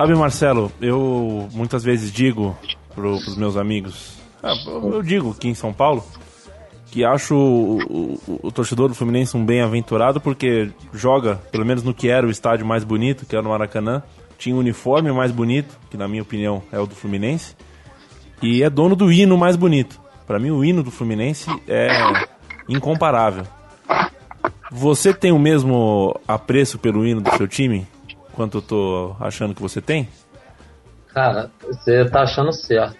[0.00, 2.56] Sabe, Marcelo, eu muitas vezes digo
[2.94, 4.14] pro, pros meus amigos.
[4.42, 6.02] Ah, eu digo aqui em São Paulo
[6.86, 7.82] que acho o,
[8.26, 12.30] o- o torcedor do Fluminense um bem-aventurado porque joga, pelo menos no que era o
[12.30, 14.02] estádio mais bonito, que era no Maracanã,
[14.38, 17.54] tinha o uniforme mais bonito, que na minha opinião é o do Fluminense,
[18.40, 20.00] e é dono do hino mais bonito.
[20.26, 21.90] Pra mim o hino do Fluminense é
[22.66, 23.44] incomparável.
[24.72, 27.86] Você tem o mesmo apreço pelo hino do seu time
[28.32, 30.08] quanto eu tô achando que você tem?
[31.12, 32.96] Cara, você tá achando certo.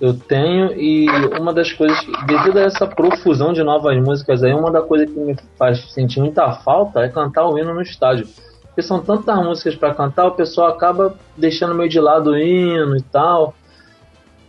[0.00, 1.06] Eu tenho e
[1.38, 5.10] uma das coisas, que- devido a essa profusão de novas músicas aí, uma das coisas
[5.10, 8.26] que me faz sentir muita falta é cantar o hino no estádio.
[8.64, 12.96] Porque são tantas músicas pra cantar, o pessoal acaba deixando meio de lado o hino
[12.96, 13.54] e tal.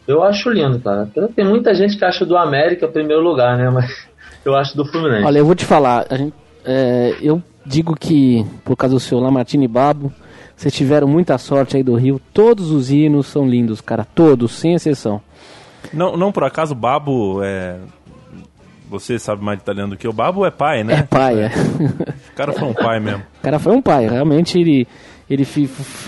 [0.07, 1.09] Eu acho lindo, cara.
[1.36, 3.70] Tem muita gente que acha do América primeiro lugar, né?
[3.70, 4.07] Mas
[4.45, 5.26] eu acho do Fluminense.
[5.26, 6.34] Olha, eu vou te falar, a gente-
[6.64, 10.12] é, eu digo que, por causa do seu Lamartine Babo,
[10.55, 12.22] vocês tiveram muita sorte aí do Rio.
[12.34, 14.05] Todos os hinos são lindos, cara.
[14.05, 15.22] Todos, sem exceção.
[15.91, 17.78] Não, não por acaso Babo é.
[18.89, 20.14] Você sabe mais de italiano do que eu.
[20.14, 20.99] Babo é pai, né?
[20.99, 21.51] É pai, é.
[22.32, 23.24] O cara foi um pai mesmo.
[23.39, 24.88] O cara foi um pai, realmente ele,
[25.30, 25.47] ele,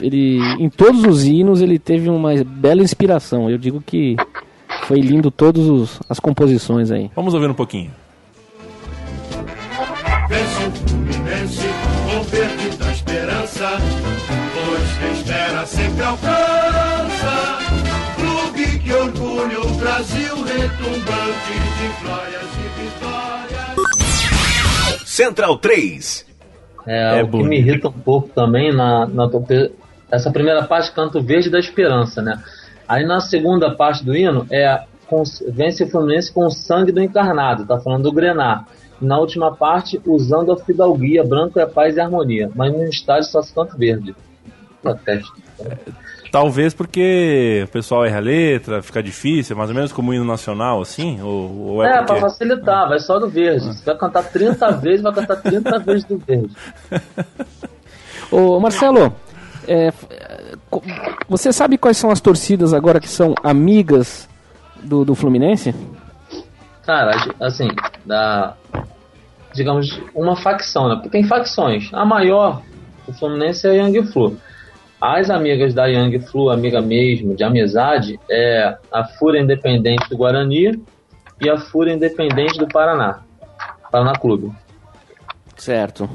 [0.02, 3.50] ele, em todos os hinos ele teve uma bela inspiração.
[3.50, 4.18] Eu digo que
[4.84, 7.10] foi lindo todas as composições aí.
[7.16, 7.92] Vamos ouvir um pouquinho.
[10.28, 10.93] Vence
[15.66, 17.58] sempre alcança.
[18.16, 23.74] Clube que orgulha o Brasil retumbante de glórias e vitórias.
[25.08, 26.26] Central 3.
[26.86, 29.30] É, É o que me irrita um pouco também na, na
[30.12, 32.42] essa primeira parte canta o verde da esperança, né?
[32.88, 37.02] Aí na segunda parte do hino é com, vence o Fluminense com o sangue do
[37.02, 38.68] encarnado, tá falando do Grenar.
[39.02, 42.52] E na última parte, usando a fidalguia, branco é paz e harmonia.
[42.54, 44.16] Mas no estádio só se canta verde.
[44.84, 45.34] Protesto.
[46.32, 50.26] Talvez porque o pessoal erra a letra, fica difícil, mais ou menos como o hino
[50.26, 51.22] nacional, assim?
[51.22, 52.22] Ou, ou é, É, pra porque.
[52.22, 53.74] facilitar, vai só do verde.
[53.76, 56.56] Se vai cantar 30 vezes, vai cantar 30 vezes do verde.
[58.32, 59.16] Ô Marcelo,
[59.68, 59.92] é,
[61.30, 64.28] você sabe quais são as torcidas agora que são amigas
[64.82, 65.74] do, do Fluminense?
[66.84, 67.68] Cara, assim,
[68.06, 68.56] da.
[69.54, 70.96] Digamos, uma facção, né?
[70.96, 71.90] Porque tem facções.
[71.94, 72.62] A maior,
[73.08, 74.36] o Fluminense é a Young Flu.
[75.06, 80.82] As amigas da Young Flu, amiga mesmo, de amizade, é a Fúria Independente do Guarani
[81.42, 83.20] e a Fúria Independente do Paraná.
[83.92, 84.50] Paraná Clube.
[85.58, 86.10] Certo.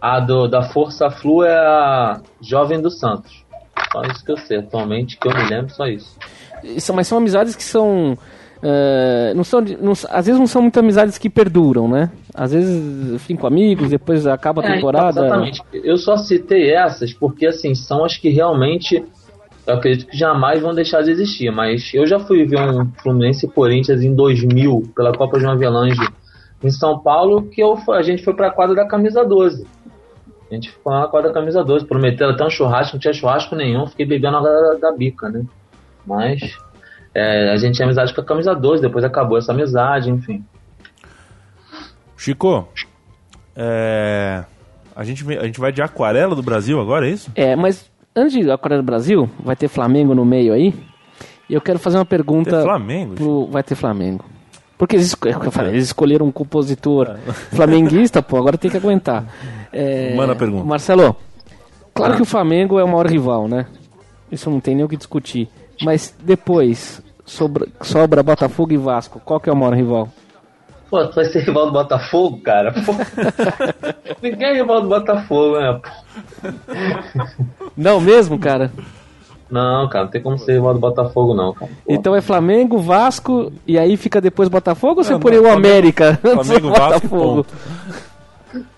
[0.00, 3.44] A do, da Força Flu é a Jovem do Santos.
[3.92, 6.16] Só isso que eu sei atualmente, que eu me lembro, só isso.
[6.62, 8.16] Isso, mas são amizades que são.
[8.66, 12.10] É, não são, não- às vezes não são muito amizades que perduram, né?
[12.34, 15.20] Às vezes ficam amigos, depois acaba a É, então, temporada.
[15.20, 15.62] exatamente.
[15.72, 19.04] Eu só citei essas porque, assim, são as que realmente
[19.66, 21.50] eu acredito que jamais vão deixar de existir.
[21.50, 26.00] Mas eu já fui ver um Fluminense e Corinthians em 2000 pela Copa João Avelange
[26.62, 29.66] em São Paulo, que eu, a gente foi pra quadra da camisa 12.
[30.50, 31.84] A gente ficou na quadra da camisa 12.
[31.86, 35.44] Prometeram até um churrasco, não tinha churrasco nenhum, fiquei bebendo água da, da bica, né?
[36.06, 36.40] Mas
[37.14, 40.44] é, a gente tinha amizade com a camisa 12, depois acabou essa amizade, enfim.
[42.16, 42.66] Chico,
[43.56, 44.44] é.
[44.96, 47.30] A gente, a gente vai de aquarela do Brasil agora, é isso?
[47.34, 50.72] É, mas antes de Aquarela do Brasil, vai ter Flamengo no meio aí.
[51.50, 52.50] E eu quero fazer uma pergunta.
[52.50, 53.14] Tem Flamengo?
[53.14, 54.24] pro- Vai ter Flamengo.
[54.78, 57.32] Porque eles, é o que eu falei, eles escolheram um compositor É.
[57.54, 59.24] flamenguista, pô, agora tem que aguentar.
[59.72, 60.64] É, Manda a pergunta.
[60.64, 61.16] Marcelo,
[61.92, 63.66] claro que o Flamengo é o maior rival, né?
[64.30, 65.48] Isso não tem nem o que discutir.
[65.82, 70.08] Mas depois, sobra, sobra Botafogo e Vasco, qual que é o maior rival?
[70.90, 72.72] Pô, tu vai ser rival do Botafogo, cara?
[74.22, 75.80] Ninguém é rival do Botafogo, né?
[77.76, 78.70] Não mesmo, cara?
[79.50, 81.70] Não, cara, não tem como ser rival do Botafogo, não, cara.
[81.84, 81.92] Pô.
[81.92, 86.18] Então é Flamengo, Vasco, e aí fica depois Botafogo ou você não, o América?
[86.22, 87.54] Flamengo, Vasco ponto.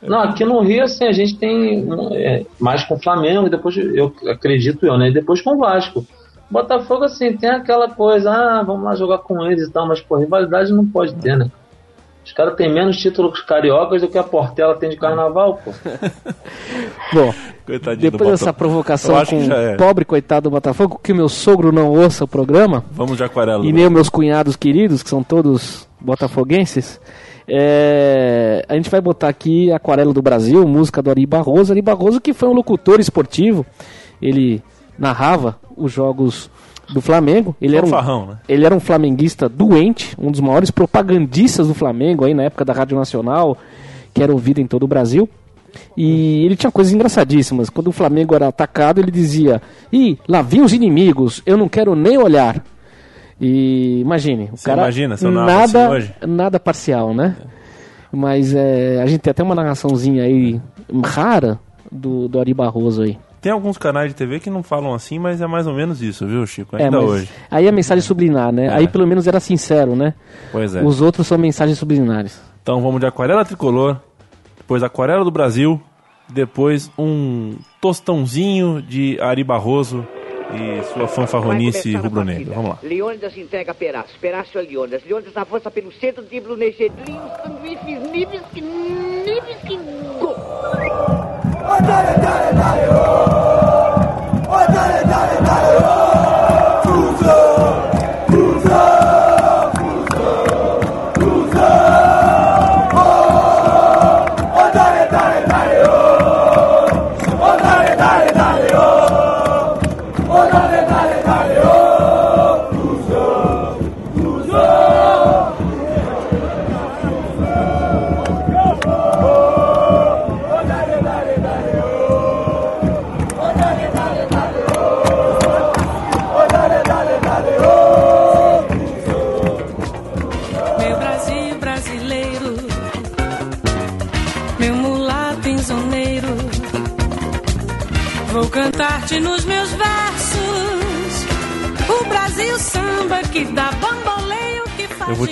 [0.00, 3.76] Não, aqui no Rio, assim, a gente tem é, mais com o Flamengo, e depois,
[3.76, 5.08] eu acredito eu, né?
[5.08, 6.06] E depois com o Vasco.
[6.50, 10.16] Botafogo, assim, tem aquela coisa, ah, vamos lá jogar com eles e tal, mas, pô,
[10.16, 11.50] rivalidade não pode ter, né?
[12.24, 15.72] Os caras têm menos títulos cariocas do que a Portela tem de carnaval, pô.
[17.14, 17.32] Bom,
[17.64, 18.58] Coitadinho depois dessa Botafogo.
[18.58, 19.76] provocação com já é.
[19.76, 23.64] pobre coitado do Botafogo, que o meu sogro não ouça o programa, Vamos de aquarela.
[23.64, 27.00] e do nem os meus cunhados queridos, que são todos botafoguenses,
[27.48, 31.72] é, a gente vai botar aqui Aquarela do Brasil, música do Ari Barroso.
[31.72, 33.64] Ari Barroso que foi um locutor esportivo,
[34.20, 34.62] ele
[34.98, 36.50] narrava os jogos
[36.88, 37.54] do Flamengo.
[37.60, 38.36] Ele era um, Fanfarrão, né?
[38.48, 42.72] ele era um flamenguista doente, um dos maiores propagandistas do Flamengo aí na época da
[42.72, 43.56] Rádio Nacional,
[44.14, 45.28] que era ouvido em todo o Brasil.
[45.96, 47.68] E ele tinha coisas engraçadíssimas.
[47.68, 49.60] Quando o Flamengo era atacado, ele dizia:
[49.92, 52.62] Ih, lá vêm os inimigos, eu não quero nem olhar.
[53.38, 56.14] E imagine, o Você cara imagina se eu narro nada, assim hoje?
[56.26, 57.36] nada parcial, né?
[58.10, 60.58] Mas é, a gente tem até uma narraçãozinha aí
[61.04, 61.58] rara
[61.92, 63.18] do, do Ari Barroso aí.
[63.46, 66.26] Tem alguns canais de TV que não falam assim, mas é mais ou menos isso,
[66.26, 66.74] viu, Chico?
[66.74, 67.30] É, Ainda mas hoje.
[67.48, 68.74] Aí a mensagem subliminar, né?
[68.74, 70.14] Aí pelo menos era sincero, né?
[70.50, 70.82] Pois é.
[70.82, 72.42] Os outros são mensagens subliminares.
[72.60, 74.00] Então vamos de aquarela tricolor,
[74.56, 75.80] depois aquarela do Brasil,
[76.28, 80.04] depois um tostãozinho de Ari Barroso
[80.52, 82.52] e sua fanfarronice rubro-negra.
[82.52, 82.78] Vamos lá.
[82.82, 84.18] Leônidas entrega Perácio.
[84.20, 85.04] Perácio a Leônidas.
[85.06, 88.60] Leônidas avança pelo centro, dribla o Negedlinho, sanduíches, níveis que...
[88.60, 89.76] níveis que...
[90.18, 90.34] Gol!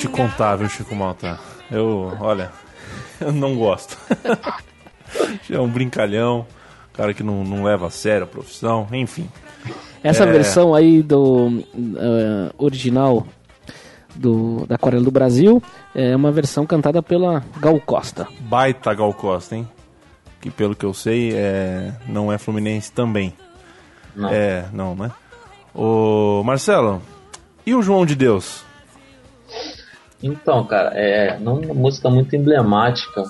[0.04, 1.38] Te contar, viu, Chico Malta?
[1.70, 2.50] Eu, olha,
[3.20, 3.96] eu não gosto.
[5.50, 6.46] é um brincalhão,
[6.92, 9.28] cara que não, não leva a sério a profissão, enfim.
[10.02, 10.30] Essa É.
[10.30, 11.64] versão aí do
[11.96, 13.26] eh, original
[14.14, 15.62] do, da Aquarela do Brasil
[15.94, 18.28] é uma versão cantada pela Gal Costa.
[18.40, 19.66] Baita Gal Costa, hein?
[20.42, 21.94] Que pelo que eu sei, é...
[22.06, 23.32] não é fluminense também.
[24.14, 24.28] Não.
[24.28, 25.10] É, não, né?
[25.74, 27.00] Ô, Marcelo,
[27.64, 28.62] e o João de Deus?
[30.26, 33.24] Então, cara, é uma música muito emblemática.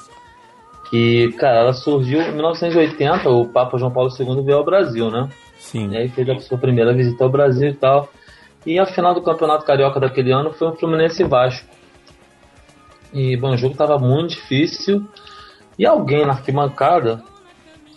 [0.88, 5.28] Que, cara, ela surgiu em 1980, o Papa João Paulo II veio ao Brasil, né?
[5.58, 5.90] Sim.
[5.90, 8.08] E aí fez a sua primeira visita ao Brasil e tal.
[8.64, 11.66] E a final do Campeonato Carioca daquele ano foi um Fluminense e Vasco.
[13.12, 15.04] E, bom, o jogo tava muito difícil.
[15.76, 17.24] E alguém na arquibancada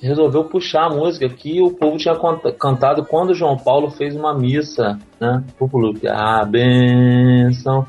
[0.02, 4.34] resolveu puxar a música que o povo tinha canta- cantado quando João Paulo fez uma
[4.34, 5.44] missa, né?
[5.56, 6.08] Pro público.
[6.08, 7.86] A benção,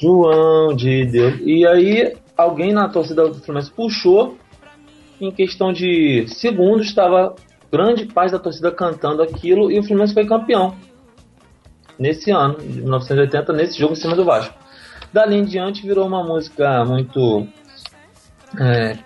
[0.00, 1.40] João de Deus.
[1.44, 4.36] E aí alguém na torcida do Fluminense puxou.
[5.20, 7.34] Em questão de segundos, estava
[7.72, 10.76] grande parte da torcida cantando aquilo e o Fluminense foi campeão.
[11.98, 14.54] Nesse ano, de 1980, nesse jogo em cima do Vasco.
[15.12, 17.46] Dali em diante virou uma música muito.
[18.60, 18.96] É,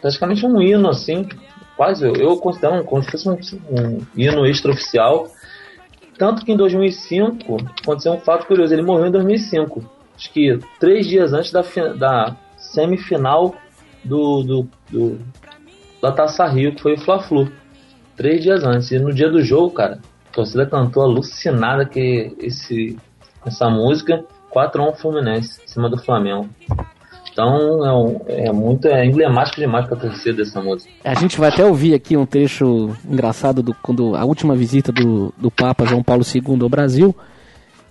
[0.00, 1.28] praticamente um hino, assim.
[1.76, 3.38] Quase, eu, eu considero como se fosse um,
[3.70, 5.28] um hino extraoficial.
[6.18, 9.99] Tanto que em 2005 aconteceu um fato curioso: ele morreu em 2005.
[10.20, 11.62] Acho que três dias antes da,
[11.96, 13.54] da semifinal
[14.04, 15.18] do, do, do-
[16.02, 17.50] da Taça Rio, que foi o Fla-Flu.
[18.16, 18.90] Três dias antes.
[18.90, 19.98] E no dia do jogo, cara,
[20.30, 22.98] a torcida cantou alucinada que esse,
[23.46, 24.22] essa música
[24.54, 26.48] 4x1 Fluminense, em cima do Flamengo.
[27.32, 30.92] Então é, um- é muito é emblemático demais pra torcida dessa música.
[31.02, 35.32] A gente vai até ouvir aqui um trecho engraçado do quando a última visita do,
[35.38, 37.14] do Papa João Paulo II ao Brasil.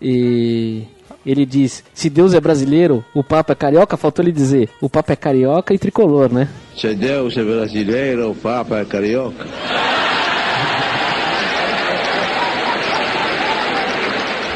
[0.01, 0.83] E
[1.31, 3.97] ele diz: se Deus é brasileiro, o Papa é carioca.
[3.97, 6.47] Faltou ele dizer: o Papa é carioca e tricolor, né?
[6.75, 9.45] Se Deus é brasileiro, o Papa é carioca.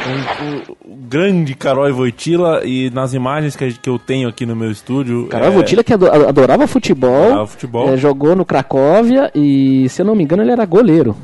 [0.05, 4.69] O, o grande Carol Voitila e nas imagens que, que eu tenho aqui no meu
[4.69, 5.27] estúdio.
[5.27, 7.89] Carol é, Voitila que ado- adorava futebol, Adorava futebol.
[7.93, 11.15] eh, jogou no Cracóvia e, se eu não me engano, ele era goleiro.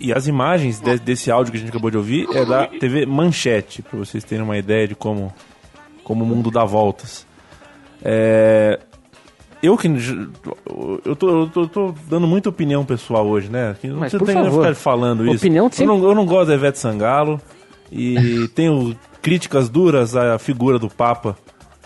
[0.00, 3.04] E as imagens de- desse áudio que a gente acabou de ouvir é da TV
[3.04, 5.32] Manchete, para vocês terem uma ideia de como,
[6.02, 7.26] como o mundo dá voltas.
[8.02, 8.78] É,
[9.62, 9.88] eu que
[11.04, 13.76] eu tô, eu tô, tô dando muita opinião pessoal hoje, né?
[13.84, 14.62] Não Mas, por tem favor.
[14.62, 15.36] ficar falando isso.
[15.36, 17.38] Opinião eu, sempre- não, eu não gosto da Ivete Sangalo
[17.92, 21.36] e tenho críticas duras à figura do Papa.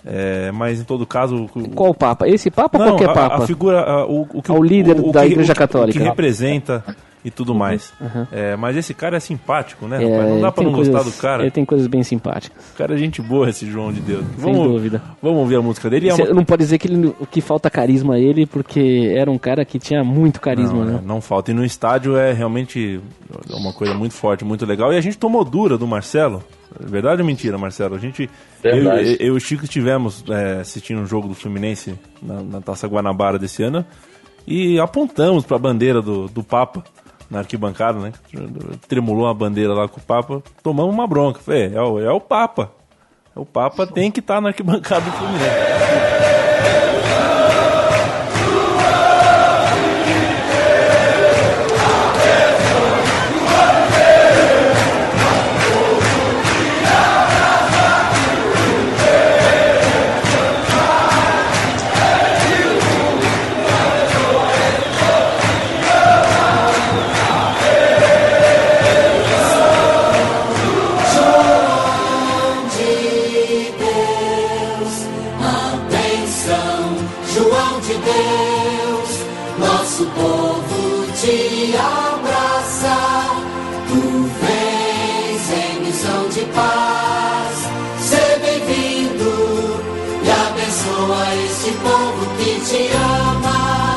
[0.07, 1.49] é, mas em todo caso.
[1.53, 2.29] o- Qual Papa?
[2.29, 3.43] Esse Papa ou não, qualquer a, Papa?
[3.43, 5.99] a figura, a- o, o que Ao líder da que- Igreja o Católica.
[5.99, 6.85] O que representa
[7.25, 7.93] e tudo mais.
[8.01, 8.27] uhum.
[8.31, 10.03] É, mas esse cara é simpático, né?
[10.05, 10.29] É, rapaz?
[10.31, 11.43] Não dá pra não gostar coisas- do cara.
[11.43, 12.62] Ele tem coisas bem simpáticas.
[12.75, 14.25] O cara é gente boa, esse João de Deus.
[14.39, 15.01] Sem dúvida.
[15.22, 16.11] Vamos ouvir a música dele.
[16.11, 19.39] É uma- não pode dizer que, ele, que falta carisma a ele, porque era um
[19.39, 21.01] cara que tinha muito carisma, não, né?
[21.03, 21.51] é, não falta.
[21.51, 23.01] E no estádio é realmente
[23.51, 24.93] uma coisa muito forte, muito legal.
[24.93, 26.45] E a gente tomou dura do Marcelo.
[26.79, 27.95] Verdade ou mentira, Marcelo?
[27.95, 28.29] A gente.
[28.62, 29.16] Verdade.
[29.20, 32.89] eu, eu e o Chico estivemos é, assistindo um jogo do Fluminense na, na Taça
[32.89, 33.85] Guanabara desse ano
[34.47, 36.83] e apontamos para a bandeira do, do Papa
[37.35, 38.12] na arquibancada, né?
[38.89, 41.41] Tremulou a bandeira lá com o Papa, tomamos uma bronca.
[41.41, 42.70] Falei, é, o- é o Papa.
[43.35, 46.14] O Papa tem que estar na arquibancada do Fluminense.
[91.05, 93.95] Abençoa este povo que te ama.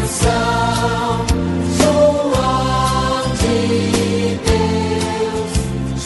[0.00, 1.26] Atenção,
[1.78, 6.04] João de Deus.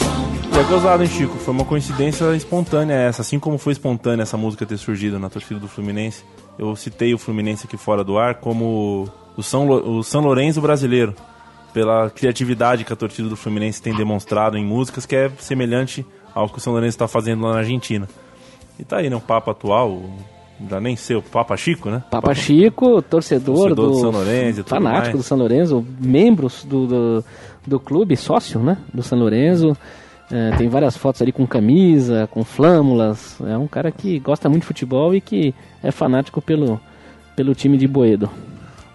[0.57, 1.37] É gozado, hein, Chico?
[1.37, 3.21] Foi uma coincidência espontânea essa.
[3.21, 6.23] Assim como foi espontânea essa música ter surgido na torcida do Fluminense.
[6.57, 10.61] Eu citei o Fluminense aqui fora do ar como o São, Lo- o São Lourenço
[10.61, 11.15] brasileiro.
[11.73, 16.49] Pela criatividade que a torcida do Fluminense tem demonstrado em músicas, que é semelhante ao
[16.49, 18.07] que o São Lourenço está fazendo lá na Argentina.
[18.79, 19.15] E tá aí, né?
[19.15, 20.01] O Papa atual,
[20.69, 22.03] já nem sei, o Papa Chico, né?
[22.09, 25.17] Papa Chico, torcedor, Torcedor do, do São Lourenço e tudo fanático mais.
[25.17, 27.25] do São Lourenço, membros do, do,
[27.67, 29.75] do clube, sócio, né, do São Lourenço.
[30.31, 33.39] É, tem várias fotos ali com camisa, com flâmulas.
[33.45, 35.53] É um cara que gosta muito de futebol e que
[35.83, 36.79] é fanático pelo,
[37.35, 38.27] pelo time de Boedo.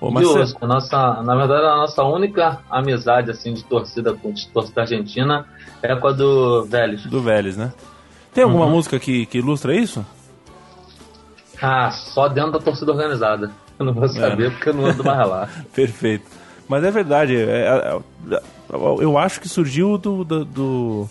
[0.01, 4.33] Ô, Marcelo- hoje, a nossa, na verdade, a nossa única amizade assim de torcida com
[4.33, 5.45] de torcida argentina
[5.83, 7.05] é com a do Vélez.
[7.07, 7.73] Do Vélez, né?
[8.35, 8.73] Tem alguma Uhum.
[8.73, 10.05] música que, que ilustra isso?
[11.61, 13.51] Ah, só dentro da torcida organizada.
[13.79, 15.49] Eu não vou saber porque eu não ando mais lá.
[15.75, 16.25] Perfeito.
[16.69, 17.35] Mas é verdade.
[17.37, 17.99] é- é-
[18.35, 18.43] é-
[19.01, 21.09] eu acho que surgiu do, do- do-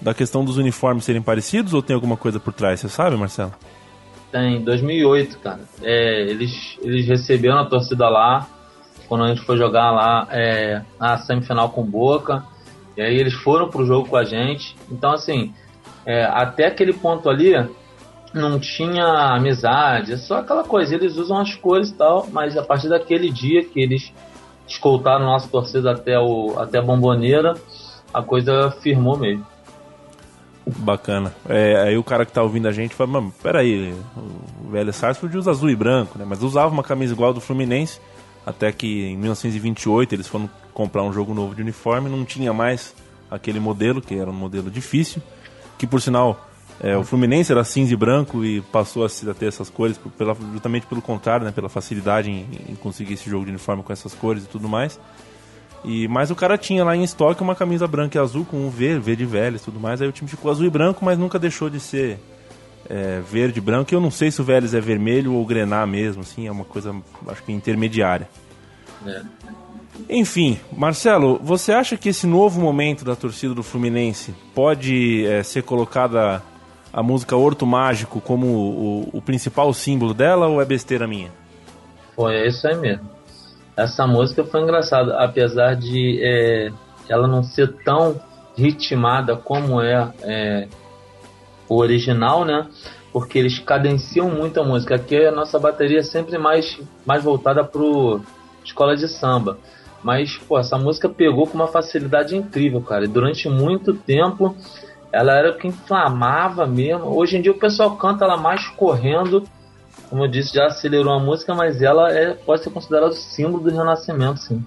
[0.00, 2.80] da questão dos uniformes serem parecidos ou tem alguma coisa por trás?
[2.80, 3.52] Você sabe, Marcelo?
[4.32, 5.60] Tem 2008, cara.
[5.82, 8.46] É, eles, eles receberam a torcida lá
[9.08, 12.44] quando a gente foi jogar lá é, a semifinal com Boca.
[12.98, 14.74] E aí eles foram pro jogo com a gente.
[14.90, 15.54] Então, assim,
[16.04, 17.52] é, até aquele ponto ali
[18.34, 19.04] não tinha
[19.36, 20.96] amizade, é só aquela coisa.
[20.96, 24.12] Eles usam as cores e tal, mas a partir daquele dia que eles
[24.66, 27.54] escoltaram nossa torcida até, o, até a bomboneira,
[28.12, 29.46] a coisa firmou mesmo.
[30.66, 31.32] Bacana.
[31.48, 33.94] É, aí o cara que tá ouvindo a gente fala, mano, peraí,
[34.60, 36.24] o Vélez Sarsfield usa azul e branco, né?
[36.28, 38.00] Mas usava uma camisa igual do Fluminense,
[38.48, 42.94] até que em 1928 eles foram comprar um jogo novo de uniforme, não tinha mais
[43.30, 45.20] aquele modelo, que era um modelo difícil,
[45.76, 46.48] que por sinal
[46.80, 50.86] é, o Fluminense era cinza e branco e passou a, ter essas cores pela, justamente
[50.86, 51.52] pelo contrário, né?
[51.52, 54.98] Pela facilidade em, em conseguir esse jogo de uniforme com essas cores e tudo mais.
[55.84, 58.70] E, mas o cara tinha lá em estoque uma camisa branca e azul com um
[58.70, 60.00] V, V de Vélez e tudo mais.
[60.00, 62.18] Aí o time ficou azul e branco, mas nunca deixou de ser
[62.88, 63.94] é, verde e branco.
[63.94, 66.94] Eu não sei se o Vélez é vermelho ou grená mesmo, assim, é uma coisa,
[67.26, 68.28] acho que intermediária.
[69.06, 69.22] É.
[70.08, 75.62] Enfim, Marcelo, você acha que esse novo momento da torcida do Fluminense pode é, ser
[75.62, 76.42] colocada
[76.92, 81.30] a música Horto Mágico como o, o principal símbolo dela ou é besteira minha?
[82.14, 83.08] Foi é isso aí mesmo.
[83.76, 86.70] Essa música foi engraçada, apesar de é,
[87.08, 88.20] ela não ser tão
[88.56, 90.68] ritmada como é, é,
[91.68, 92.66] o original, né?
[93.12, 94.94] Porque eles cadenciam muito a música.
[94.94, 98.20] Aqui a nossa bateria é sempre mais, mais voltada pro
[98.64, 99.58] escola de samba.
[100.02, 103.04] Mas, pô, essa música pegou com uma facilidade incrível, cara.
[103.04, 104.54] E durante muito tempo
[105.10, 107.16] ela era o que inflamava mesmo.
[107.16, 109.42] Hoje em dia o pessoal canta ela mais correndo
[110.08, 113.62] como eu disse, já acelerou a música, mas ela é, pode ser considerada o símbolo
[113.62, 114.64] do renascimento, sim.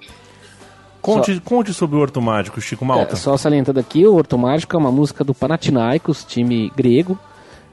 [1.02, 3.14] Conte, conte sobre o Horto Mágico, Chico Malta.
[3.14, 7.18] É, só salientando aqui, o Horto Mágico é uma música do Panathinaikos, time grego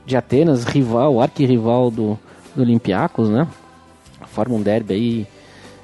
[0.06, 2.18] de Atenas, rival, arquirrival do,
[2.56, 3.46] do Olympiacos, né?
[4.28, 5.26] Forma um derby aí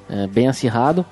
[0.09, 1.05] é, bem acirrado.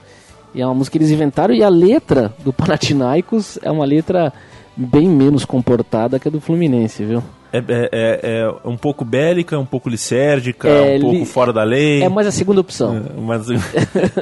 [0.56, 4.34] E é uma música que eles inventaram e a letra do Panathinaikos é uma letra
[4.76, 7.24] bem menos comportada que a do Fluminense, viu?
[7.52, 11.54] É, é- é- é um pouco bélica, um pouco licérgica, É, um pouco li- fora
[11.54, 12.02] da lei.
[12.02, 12.98] É mais a segunda opção.
[12.98, 13.46] É, mas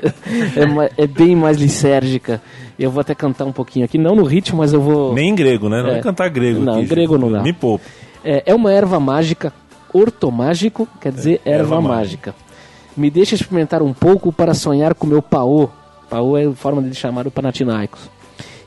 [0.97, 2.41] é, é bem mais licérgica.
[2.77, 5.13] Eu vou até cantar um pouquinho aqui, não no ritmo, mas eu vou.
[5.13, 5.81] nem em grego, né?
[5.81, 5.93] Não É.
[5.93, 7.25] vai cantar grego Não, aqui, grego Chico.
[7.25, 7.41] não dá.
[7.41, 7.85] Me poupa.
[8.23, 9.53] É, é uma erva mágica,
[9.93, 12.35] ortomágico, quer dizer É, erva, erva mágica.
[12.97, 15.69] Me deixa experimentar um pouco para sonhar com meu paô.
[16.09, 18.09] Paô é a forma de chamar o Panathinaikos.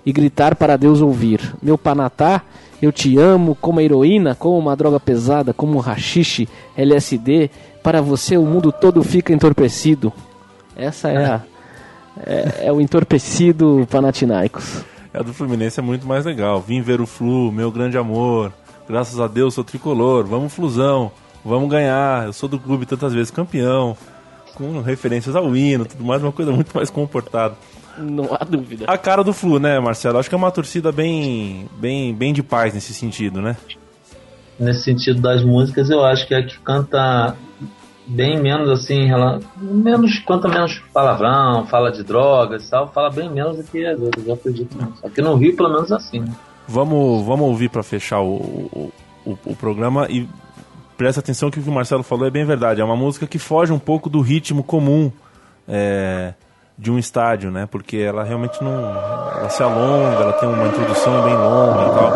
[0.04, 1.40] E gritar para Deus ouvir.
[1.62, 2.42] Meu panatá,
[2.80, 7.50] eu te amo como a heroína, como uma droga pesada, como um rachixe, LSD.
[7.82, 10.12] Para você o mundo todo fica entorpecido.
[10.76, 11.42] Essa é, a,
[12.26, 14.84] é, é o entorpecido Panathinaikos.
[15.14, 16.60] A do Fluminense é muito mais legal.
[16.60, 18.52] Vim ver o Flu, meu grande amor.
[18.88, 20.24] Graças a Deus sou tricolor.
[20.24, 21.12] Vamos Flusão.
[21.44, 22.26] Vamos ganhar.
[22.26, 23.96] Eu sou do clube tantas vezes campeão.
[24.54, 27.56] Com referências ao hino, tudo mais, uma coisa muito mais comportada.
[27.98, 28.84] Não há dúvida.
[28.88, 30.18] A cara do Flu, né, Marcelo?
[30.18, 33.56] Acho que é uma torcida bem, bem, bem de paz nesse sentido, né?
[34.58, 37.34] Nesse sentido das músicas, eu acho que é a que canta
[38.06, 39.08] bem menos assim,
[39.60, 43.98] menos canta menos palavrão, fala de drogas e tal, fala bem menos do que as
[43.98, 45.04] outras, eu acredito nisso.
[45.06, 46.20] Aqui no Rio, pelo menos assim.
[46.20, 46.32] né?
[46.68, 48.92] Vamos, vamos ouvir para fechar o, o,
[49.24, 50.28] o- o programa e
[50.96, 52.80] presta atenção que o que o Marcelo falou é bem verdade.
[52.80, 55.10] É uma música que foge um pouco do ritmo comum
[55.66, 56.34] é,
[56.76, 57.66] de um estádio, né?
[57.70, 58.72] Porque ela realmente não.
[58.72, 62.12] Ela se alonga, ela tem uma introdução bem longa e tal.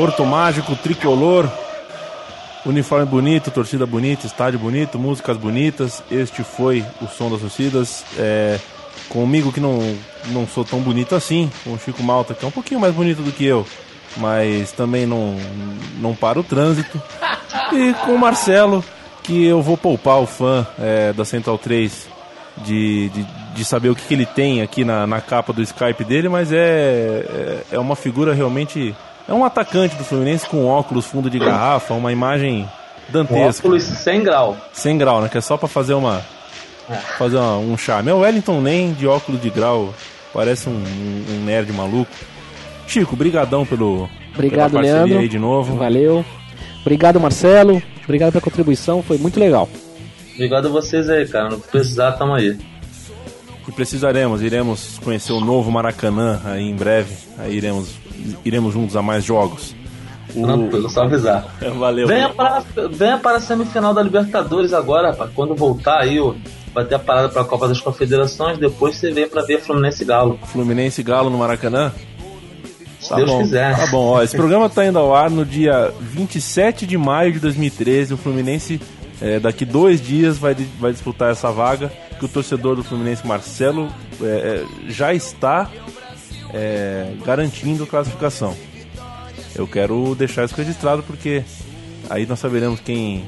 [0.00, 1.46] Aí, Horto Mágico, Tricolor,
[2.64, 6.02] uniforme bonito, torcida bonita, estádio bonito, músicas bonitas.
[6.10, 8.04] Este foi o som das torcidas.
[8.16, 8.58] É,
[9.10, 9.94] comigo que não,
[10.28, 13.22] não sou tão bonito assim, com o Chico Malta, que é um pouquinho mais bonito
[13.22, 13.66] do que eu,
[14.16, 15.36] mas também não,
[15.98, 17.00] não para o trânsito.
[17.72, 18.84] E com o Marcelo,
[19.22, 22.08] que eu vou poupar o fã é, da Central 3
[22.58, 26.04] de, de, de saber o que, que ele tem aqui na, na capa do Skype
[26.04, 28.94] dele, mas é, é, é uma figura realmente.
[29.28, 32.68] É um atacante do Fluminense com óculos, fundo de garrafa, uma imagem
[33.08, 33.66] dantesca.
[33.66, 34.56] Óculos 100 grau.
[34.72, 35.28] 100 grau, né?
[35.28, 36.20] Que é só pra fazer uma.
[37.16, 38.10] Fazer uma- um charme.
[38.10, 39.94] É o Wellington nem de óculos de grau.
[40.34, 42.10] Parece um, um- um nerd maluco.
[42.86, 44.08] Chico, brigadão pelo.
[44.34, 45.18] Obrigado, pela parceria Leandro.
[45.20, 45.76] aí de novo.
[45.76, 46.24] Valeu.
[46.80, 47.80] Obrigado, Marcelo.
[48.04, 49.68] Obrigado pela contribuição, foi muito legal.
[50.34, 51.50] Obrigado a vocês aí, cara.
[51.50, 52.56] No que precisar, tamo aí.
[53.70, 57.14] E precisaremos, iremos conhecer o novo Maracanã aí em breve.
[57.38, 57.90] Aí iremos,
[58.44, 59.76] iremos juntos a mais jogos.
[60.34, 61.46] O- Tranquilo, só avisar.
[61.78, 62.08] Valeu.
[62.08, 65.30] Venha para, venha para a semifinal da Libertadores agora, rapaz.
[65.36, 66.34] Quando voltar aí, ó,
[66.74, 68.58] vai ter a parada para a Copa das Confederações.
[68.58, 70.36] Depois você vem para ver Fluminense e Galo.
[70.46, 71.92] Fluminense e Galo no Maracanã?
[72.98, 73.76] Se Deus bom, quiser.
[73.76, 77.38] Tá bom, ó, esse programa tá indo ao ar no dia 27 de maio de
[77.38, 78.14] 2013.
[78.14, 78.80] O Fluminense,
[79.22, 81.92] é, daqui dois dias, vai, vai disputar essa vaga.
[82.20, 85.68] Que o torcedor do Fluminense, Marcelo, é, é, já está
[86.52, 88.54] é, garantindo classificação.
[89.54, 91.42] Eu quero deixar isso registrado porque
[92.08, 93.24] aí nós saberemos quem,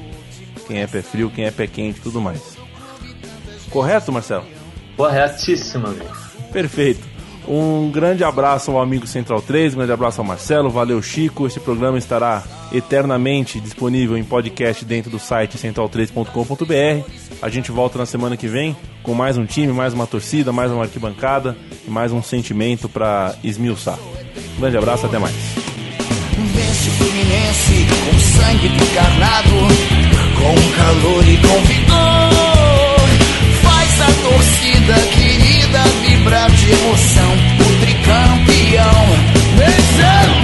[0.67, 2.55] quem é pé frio, quem é pé quente e tudo mais.
[3.69, 4.45] Correto, Marcelo?
[4.95, 6.15] Corretíssimo, amigo.
[6.51, 7.12] Perfeito.
[7.47, 11.45] Um grande abraço ao amigo Central 3, um grande abraço ao Marcelo, valeu Chico.
[11.45, 17.09] Esse programa estará eternamente disponível em podcast dentro do site central3.com.br.
[17.41, 20.71] A gente volta na semana que vem com mais um time, mais uma torcida, mais
[20.71, 23.99] uma arquibancada e mais um sentimento para esmiuçar.
[24.57, 25.35] Um grande abraço, até mais.
[28.05, 29.49] Com sangue encarnado,
[30.35, 33.09] com calor e com vigor.
[33.61, 37.33] Faz a torcida querida vibrar de emoção.
[37.59, 39.05] O tricampeão
[39.57, 40.42] venceu.